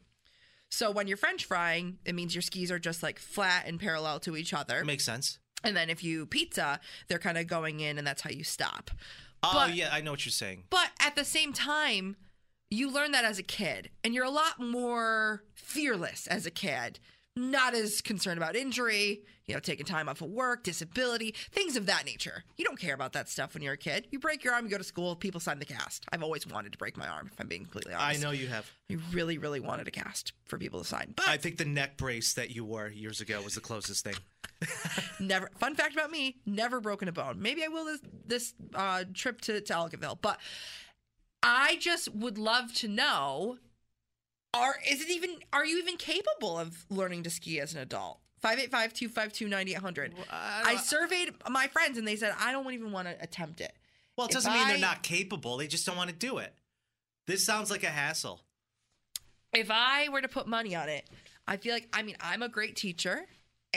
So 0.71 0.89
when 0.89 1.07
you're 1.07 1.15
french 1.17 1.45
frying, 1.45 1.99
it 2.05 2.15
means 2.15 2.33
your 2.33 2.41
skis 2.41 2.71
are 2.71 2.79
just 2.79 3.03
like 3.03 3.19
flat 3.19 3.65
and 3.67 3.79
parallel 3.79 4.19
to 4.21 4.35
each 4.35 4.51
other. 4.51 4.83
Makes 4.83 5.05
sense. 5.05 5.37
And 5.63 5.75
then 5.75 5.89
if 5.89 6.03
you 6.03 6.25
pizza, 6.25 6.79
they're 7.07 7.19
kind 7.19 7.37
of 7.37 7.47
going 7.47 7.79
in 7.79 7.97
and 7.97 8.05
that's 8.05 8.21
how 8.21 8.29
you 8.29 8.43
stop. 8.43 8.91
Oh 9.43 9.51
But- 9.53 9.75
yeah, 9.75 9.89
I 9.91 10.01
know 10.01 10.11
what 10.11 10.25
you're 10.25 10.31
saying. 10.31 10.63
But 10.69 10.89
at 10.99 11.15
the 11.15 11.25
same 11.25 11.53
time, 11.53 12.15
you 12.69 12.91
learn 12.91 13.11
that 13.13 13.23
as 13.23 13.39
a 13.39 13.43
kid, 13.43 13.89
and 14.03 14.13
you're 14.13 14.25
a 14.25 14.29
lot 14.29 14.59
more 14.59 15.43
fearless 15.53 16.27
as 16.27 16.45
a 16.45 16.51
kid. 16.51 16.99
Not 17.37 17.75
as 17.75 18.01
concerned 18.01 18.39
about 18.39 18.55
injury, 18.55 19.21
you 19.45 19.53
know, 19.53 19.59
taking 19.59 19.85
time 19.85 20.09
off 20.09 20.21
of 20.21 20.31
work, 20.31 20.63
disability, 20.63 21.35
things 21.51 21.77
of 21.77 21.85
that 21.85 22.03
nature. 22.03 22.43
You 22.57 22.65
don't 22.65 22.79
care 22.79 22.95
about 22.95 23.13
that 23.13 23.29
stuff 23.29 23.53
when 23.53 23.61
you're 23.61 23.73
a 23.73 23.77
kid. 23.77 24.07
You 24.09 24.17
break 24.19 24.43
your 24.43 24.53
arm, 24.55 24.65
you 24.65 24.71
go 24.71 24.79
to 24.79 24.83
school, 24.83 25.15
people 25.15 25.39
sign 25.39 25.59
the 25.59 25.65
cast. 25.65 26.03
I've 26.11 26.23
always 26.23 26.47
wanted 26.47 26.71
to 26.71 26.79
break 26.79 26.97
my 26.97 27.07
arm, 27.07 27.29
if 27.31 27.39
I'm 27.39 27.47
being 27.47 27.61
completely 27.61 27.93
honest. 27.93 28.19
I 28.19 28.23
know 28.23 28.31
you 28.31 28.47
have. 28.47 28.69
You 28.89 28.99
really, 29.13 29.37
really 29.37 29.59
wanted 29.59 29.87
a 29.87 29.91
cast 29.91 30.33
for 30.45 30.57
people 30.57 30.79
to 30.81 30.85
sign. 30.85 31.13
But 31.15 31.29
I 31.29 31.37
think 31.37 31.57
the 31.57 31.65
neck 31.65 31.95
brace 31.95 32.33
that 32.33 32.49
you 32.49 32.65
wore 32.65 32.87
years 32.89 33.21
ago 33.21 33.39
was 33.43 33.53
the 33.53 33.61
closest 33.61 34.03
thing. 34.03 34.15
Never 35.19 35.49
fun 35.59 35.75
fact 35.75 35.93
about 35.93 36.09
me 36.11 36.37
never 36.45 36.79
broken 36.81 37.07
a 37.07 37.11
bone 37.11 37.41
maybe 37.41 37.63
i 37.63 37.67
will 37.67 37.85
this 37.85 38.01
this 38.25 38.53
uh 38.73 39.03
trip 39.13 39.39
to, 39.41 39.61
to 39.61 39.73
Ellicottville 39.73 40.17
but 40.21 40.39
i 41.43 41.77
just 41.79 42.13
would 42.15 42.37
love 42.37 42.73
to 42.73 42.87
know 42.87 43.57
are 44.53 44.75
is 44.89 45.01
it 45.01 45.09
even 45.09 45.29
are 45.53 45.65
you 45.65 45.77
even 45.77 45.97
capable 45.97 46.57
of 46.57 46.85
learning 46.89 47.23
to 47.23 47.29
ski 47.29 47.59
as 47.59 47.73
an 47.73 47.79
adult 47.81 48.19
585-252-9800 48.43 50.11
i 50.31 50.75
surveyed 50.77 51.31
my 51.49 51.67
friends 51.67 51.97
and 51.97 52.07
they 52.07 52.15
said 52.15 52.33
i 52.39 52.51
don't 52.51 52.71
even 52.73 52.91
want 52.91 53.07
to 53.07 53.15
attempt 53.21 53.61
it 53.61 53.73
Well, 54.15 54.27
it 54.27 54.31
If 54.31 54.35
doesn't 54.35 54.53
mean 54.53 54.67
they're 54.67 54.77
not 54.79 55.03
capable. 55.03 55.57
They 55.57 55.67
just 55.67 55.85
don't 55.85 55.97
want 55.97 56.09
to 56.09 56.15
do 56.15 56.37
it. 56.39 56.53
This 57.27 57.45
sounds 57.45 57.69
like 57.69 57.83
a 57.83 57.87
hassle. 57.89 58.41
if 59.53 59.69
I 59.69 60.09
were 60.09 60.21
to 60.21 60.27
put 60.27 60.47
money 60.47 60.75
on 60.75 60.89
it, 60.89 61.07
I 61.47 61.57
feel 61.57 61.73
like 61.73 61.87
I 61.93 62.01
mean 62.03 62.15
I'm 62.19 62.41
a 62.41 62.49
great 62.49 62.75
teacher 62.75 63.25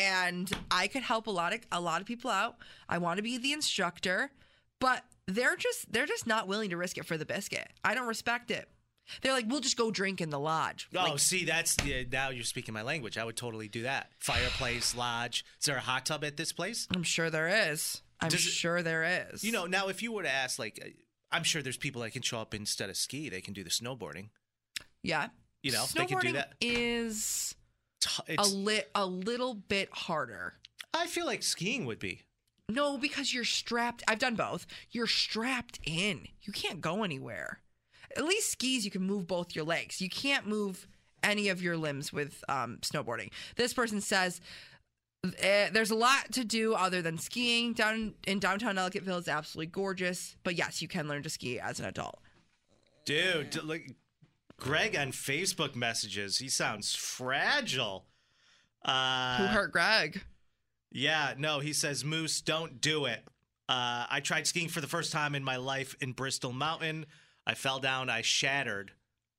and 0.01 0.51
I 0.71 0.87
could 0.89 1.03
help 1.03 1.27
a 1.27 1.31
lot 1.31 1.53
of 1.53 1.61
a 1.71 1.81
lot 1.81 2.01
of 2.01 2.07
people 2.07 2.31
out. 2.31 2.57
I 2.89 2.99
want 2.99 3.19
to 3.19 3.23
be 3.23 3.39
the 3.39 3.53
instructor, 3.53 4.31
but 4.81 5.05
they're 5.27 5.57
just 5.57 5.93
they're 5.93 6.07
just 6.07 6.27
not 6.27 6.49
willing 6.49 6.71
to 6.71 6.77
risk 6.77 6.99
it 6.99 7.05
for 7.07 7.17
the 7.17 7.27
biscuit. 7.27 7.69
I 7.85 7.95
don't 7.95 8.09
respect 8.09 8.51
it. 8.51 8.69
They're 9.23 9.33
like, 9.33 9.47
we'll 9.49 9.61
just 9.61 9.77
go 9.77 9.91
drink 9.91 10.21
in 10.21 10.31
the 10.31 10.39
lodge. 10.39 10.89
Oh, 10.95 11.03
Like, 11.03 11.19
see, 11.19 11.45
that's 11.45 11.77
yeah, 11.85 12.03
now 12.13 12.31
you're 12.31 12.45
speaking 12.45 12.73
my 12.75 12.83
language. 12.83 13.19
I 13.19 13.25
would 13.25 13.37
totally 13.37 13.67
do 13.69 13.83
that. 13.83 14.11
Fireplace, 14.21 14.95
lodge. 14.95 15.45
Is 15.59 15.67
there 15.67 15.77
a 15.77 15.81
hot 15.81 16.07
tub 16.07 16.23
at 16.23 16.37
this 16.37 16.53
place? 16.53 16.87
I'm 16.95 17.03
sure 17.03 17.29
there 17.29 17.73
is. 17.73 18.03
I'm 18.21 18.29
Does 18.29 18.47
it- 18.47 18.51
sure 18.51 18.83
there 18.83 19.27
is. 19.33 19.43
You 19.43 19.51
know, 19.53 19.67
now 19.67 19.89
if 19.89 20.01
you 20.03 20.13
were 20.13 20.23
to 20.23 20.31
ask, 20.33 20.59
like, 20.61 20.79
uh, 20.85 20.89
I'm 21.33 21.43
sure 21.43 21.61
there's 21.61 21.77
people 21.77 22.03
that 22.03 22.13
can 22.13 22.23
show 22.23 22.39
up 22.41 22.55
instead 22.55 22.89
of 22.89 22.97
ski. 22.97 23.29
They 23.29 23.41
can 23.41 23.53
do 23.55 23.65
the 23.65 23.71
snowboarding. 23.71 24.29
yeah. 25.03 25.29
You 25.63 25.73
know, 25.73 25.85
they 25.95 26.07
could 26.07 26.21
do 26.21 26.29
Snowboarding 26.29 26.33
that. 26.35 26.53
Is 26.63 27.55
T- 28.01 28.37
a 28.39 28.47
lit 28.47 28.91
a 28.95 29.07
little 29.07 29.55
bit 29.55 29.89
harder. 29.93 30.55
I 30.95 31.07
feel 31.07 31.27
like 31.27 31.43
skiing 31.43 31.85
would 31.87 31.99
be. 31.99 32.23
No, 32.69 32.99
because 32.99 33.35
you're 33.35 33.45
strapped. 33.45 34.03
I've 34.09 34.19
done 34.19 34.37
both. 34.37 34.67
You're 34.91 35.07
strapped 35.07 35.81
in. 35.85 36.29
You 36.43 36.53
can't 36.53 36.81
go 36.81 37.03
anywhere. 37.03 37.61
At 38.17 38.25
least 38.25 38.53
skis, 38.53 38.85
you 38.85 38.91
can 38.91 39.03
move 39.03 39.27
both 39.27 39.55
your 39.55 39.65
legs. 39.65 40.01
You 40.01 40.09
can't 40.09 40.47
move 40.47 40.89
any 41.23 41.49
of 41.49 41.63
your 41.63 41.77
limbs 41.77 42.13
with 42.13 42.43
um, 42.49 42.79
snowboarding. 42.83 43.31
This 43.57 43.73
person 43.75 44.01
says 44.01 44.41
Eh, 45.39 45.69
there's 45.71 45.91
a 45.91 45.95
lot 45.97 46.33
to 46.33 46.45
do 46.45 46.75
other 46.75 47.03
than 47.03 47.19
skiing 47.19 47.75
down 47.75 48.15
in 48.27 48.39
downtown 48.39 48.77
Ellicottville. 48.77 49.19
is 49.19 49.29
absolutely 49.29 49.67
gorgeous. 49.67 50.37
But 50.45 50.57
yes, 50.57 50.81
you 50.81 50.89
can 50.89 51.09
learn 51.09 51.23
to 51.25 51.31
ski 51.31 51.61
as 51.61 51.79
an 51.79 51.87
adult. 51.87 52.19
Dude, 53.05 53.63
look, 53.63 53.83
Greg 54.61 54.95
on 54.95 55.11
Facebook 55.11 55.75
messages. 55.75 56.39
He 56.39 56.49
sounds 56.49 56.95
fragile. 56.95 58.07
Uh, 58.85 59.39
Who 59.39 59.47
hurt 59.47 59.73
Greg? 59.73 60.23
Yeah, 60.93 61.35
no, 61.37 61.59
he 61.61 61.73
says, 61.73 62.05
Moose, 62.05 62.41
don't 62.41 62.81
do 62.81 63.07
it. 63.07 63.25
Uh, 63.69 64.07
I 64.09 64.21
tried 64.21 64.47
skiing 64.47 64.69
for 64.69 64.81
the 64.81 64.87
first 64.87 65.13
time 65.13 65.35
in 65.35 65.43
my 65.45 65.57
life 65.57 65.97
in 66.01 66.13
Bristol 66.13 66.53
Mountain. 66.53 67.07
I 67.47 67.55
fell 67.55 67.79
down. 67.79 68.11
I 68.11 68.23
shattered 68.23 68.93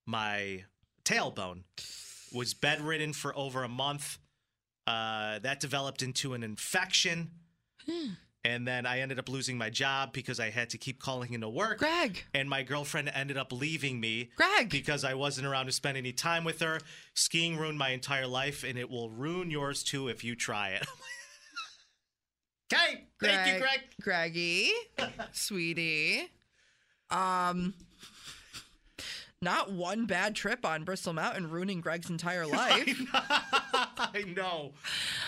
my 0.06 0.64
tailbone. 1.04 1.62
Was 2.34 2.54
bedridden 2.54 3.12
for 3.12 3.36
over 3.36 3.62
a 3.62 3.68
month. 3.68 4.18
Uh, 4.86 5.38
that 5.40 5.60
developed 5.60 6.02
into 6.02 6.32
an 6.34 6.42
infection. 6.42 7.30
And 8.44 8.66
then 8.66 8.86
I 8.86 9.00
ended 9.00 9.18
up 9.18 9.28
losing 9.28 9.56
my 9.56 9.70
job 9.70 10.12
because 10.12 10.40
I 10.40 10.50
had 10.50 10.70
to 10.70 10.78
keep 10.78 11.00
calling 11.00 11.32
into 11.32 11.48
work. 11.48 11.78
Greg. 11.78 12.24
And 12.34 12.48
my 12.50 12.62
girlfriend 12.62 13.10
ended 13.14 13.36
up 13.36 13.52
leaving 13.52 14.00
me. 14.00 14.30
Greg. 14.36 14.68
Because 14.68 15.04
I 15.04 15.14
wasn't 15.14 15.46
around 15.46 15.66
to 15.66 15.72
spend 15.72 15.96
any 15.96 16.12
time 16.12 16.42
with 16.42 16.60
her. 16.60 16.80
Skiing 17.14 17.56
ruined 17.56 17.78
my 17.78 17.90
entire 17.90 18.26
life, 18.26 18.64
and 18.64 18.78
it 18.78 18.90
will 18.90 19.10
ruin 19.10 19.50
yours 19.50 19.84
too 19.84 20.08
if 20.08 20.24
you 20.24 20.34
try 20.34 20.70
it. 20.70 20.86
okay. 22.72 23.04
Thank 23.20 23.54
you, 23.54 23.60
Greg. 23.60 23.80
Greggy, 24.00 24.70
sweetie. 25.30 26.28
Um, 27.10 27.74
not 29.40 29.70
one 29.70 30.06
bad 30.06 30.34
trip 30.34 30.64
on 30.64 30.82
Bristol 30.84 31.12
Mountain 31.12 31.50
ruining 31.50 31.80
Greg's 31.80 32.10
entire 32.10 32.46
life. 32.48 32.88
I 33.12 34.24
know. 34.34 34.72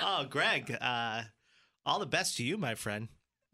Oh, 0.03 0.27
Greg, 0.29 0.77
uh, 0.81 1.23
all 1.87 1.99
the 1.99 2.07
best 2.07 2.37
to 2.39 2.45
you, 2.45 2.57
my 2.57 2.75
friend. 2.75 3.09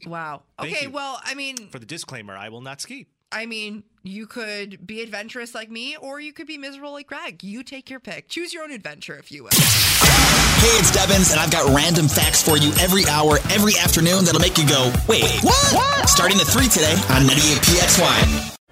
wow. 0.07 0.43
Thank 0.59 0.75
Okay, 0.75 0.85
you. 0.87 0.91
well, 0.91 1.21
I 1.25 1.35
mean, 1.35 1.57
For 1.71 1.79
the 1.79 1.87
disclaimer, 1.87 2.37
I 2.37 2.49
will 2.49 2.61
not 2.61 2.81
ski. 2.81 3.07
I 3.33 3.47
mean, 3.47 3.85
you 4.03 4.27
could 4.27 4.85
be 4.85 5.03
adventurous 5.03 5.55
like 5.55 5.71
me, 5.71 5.97
or 5.97 6.19
you 6.19 6.33
could 6.33 6.49
be 6.49 6.59
miserable 6.59 6.93
like 6.93 7.07
Greg. 7.07 7.45
You 7.45 7.63
take 7.63 7.89
your 7.89 8.01
pick. 8.01 8.29
Choose 8.29 8.53
your 8.53 8.65
own 8.65 8.73
adventure, 8.73 9.17
if 9.17 9.31
you 9.31 9.45
will. 9.45 9.51
Hey, 9.53 10.77
it's 10.79 10.91
Devins, 10.91 11.31
and 11.31 11.39
I've 11.39 11.51
got 11.53 11.73
random 11.75 12.09
facts 12.09 12.43
for 12.43 12.57
you 12.57 12.73
every 12.81 13.07
hour, 13.07 13.39
every 13.51 13.77
afternoon 13.79 14.25
that'll 14.25 14.41
make 14.41 14.59
you 14.59 14.67
go, 14.69 14.93
wait, 15.09 15.25
what? 15.43 16.09
Starting 16.09 16.39
at 16.39 16.47
3 16.49 16.67
today 16.69 16.93
on 17.11 17.23
98PXY. 17.23 18.57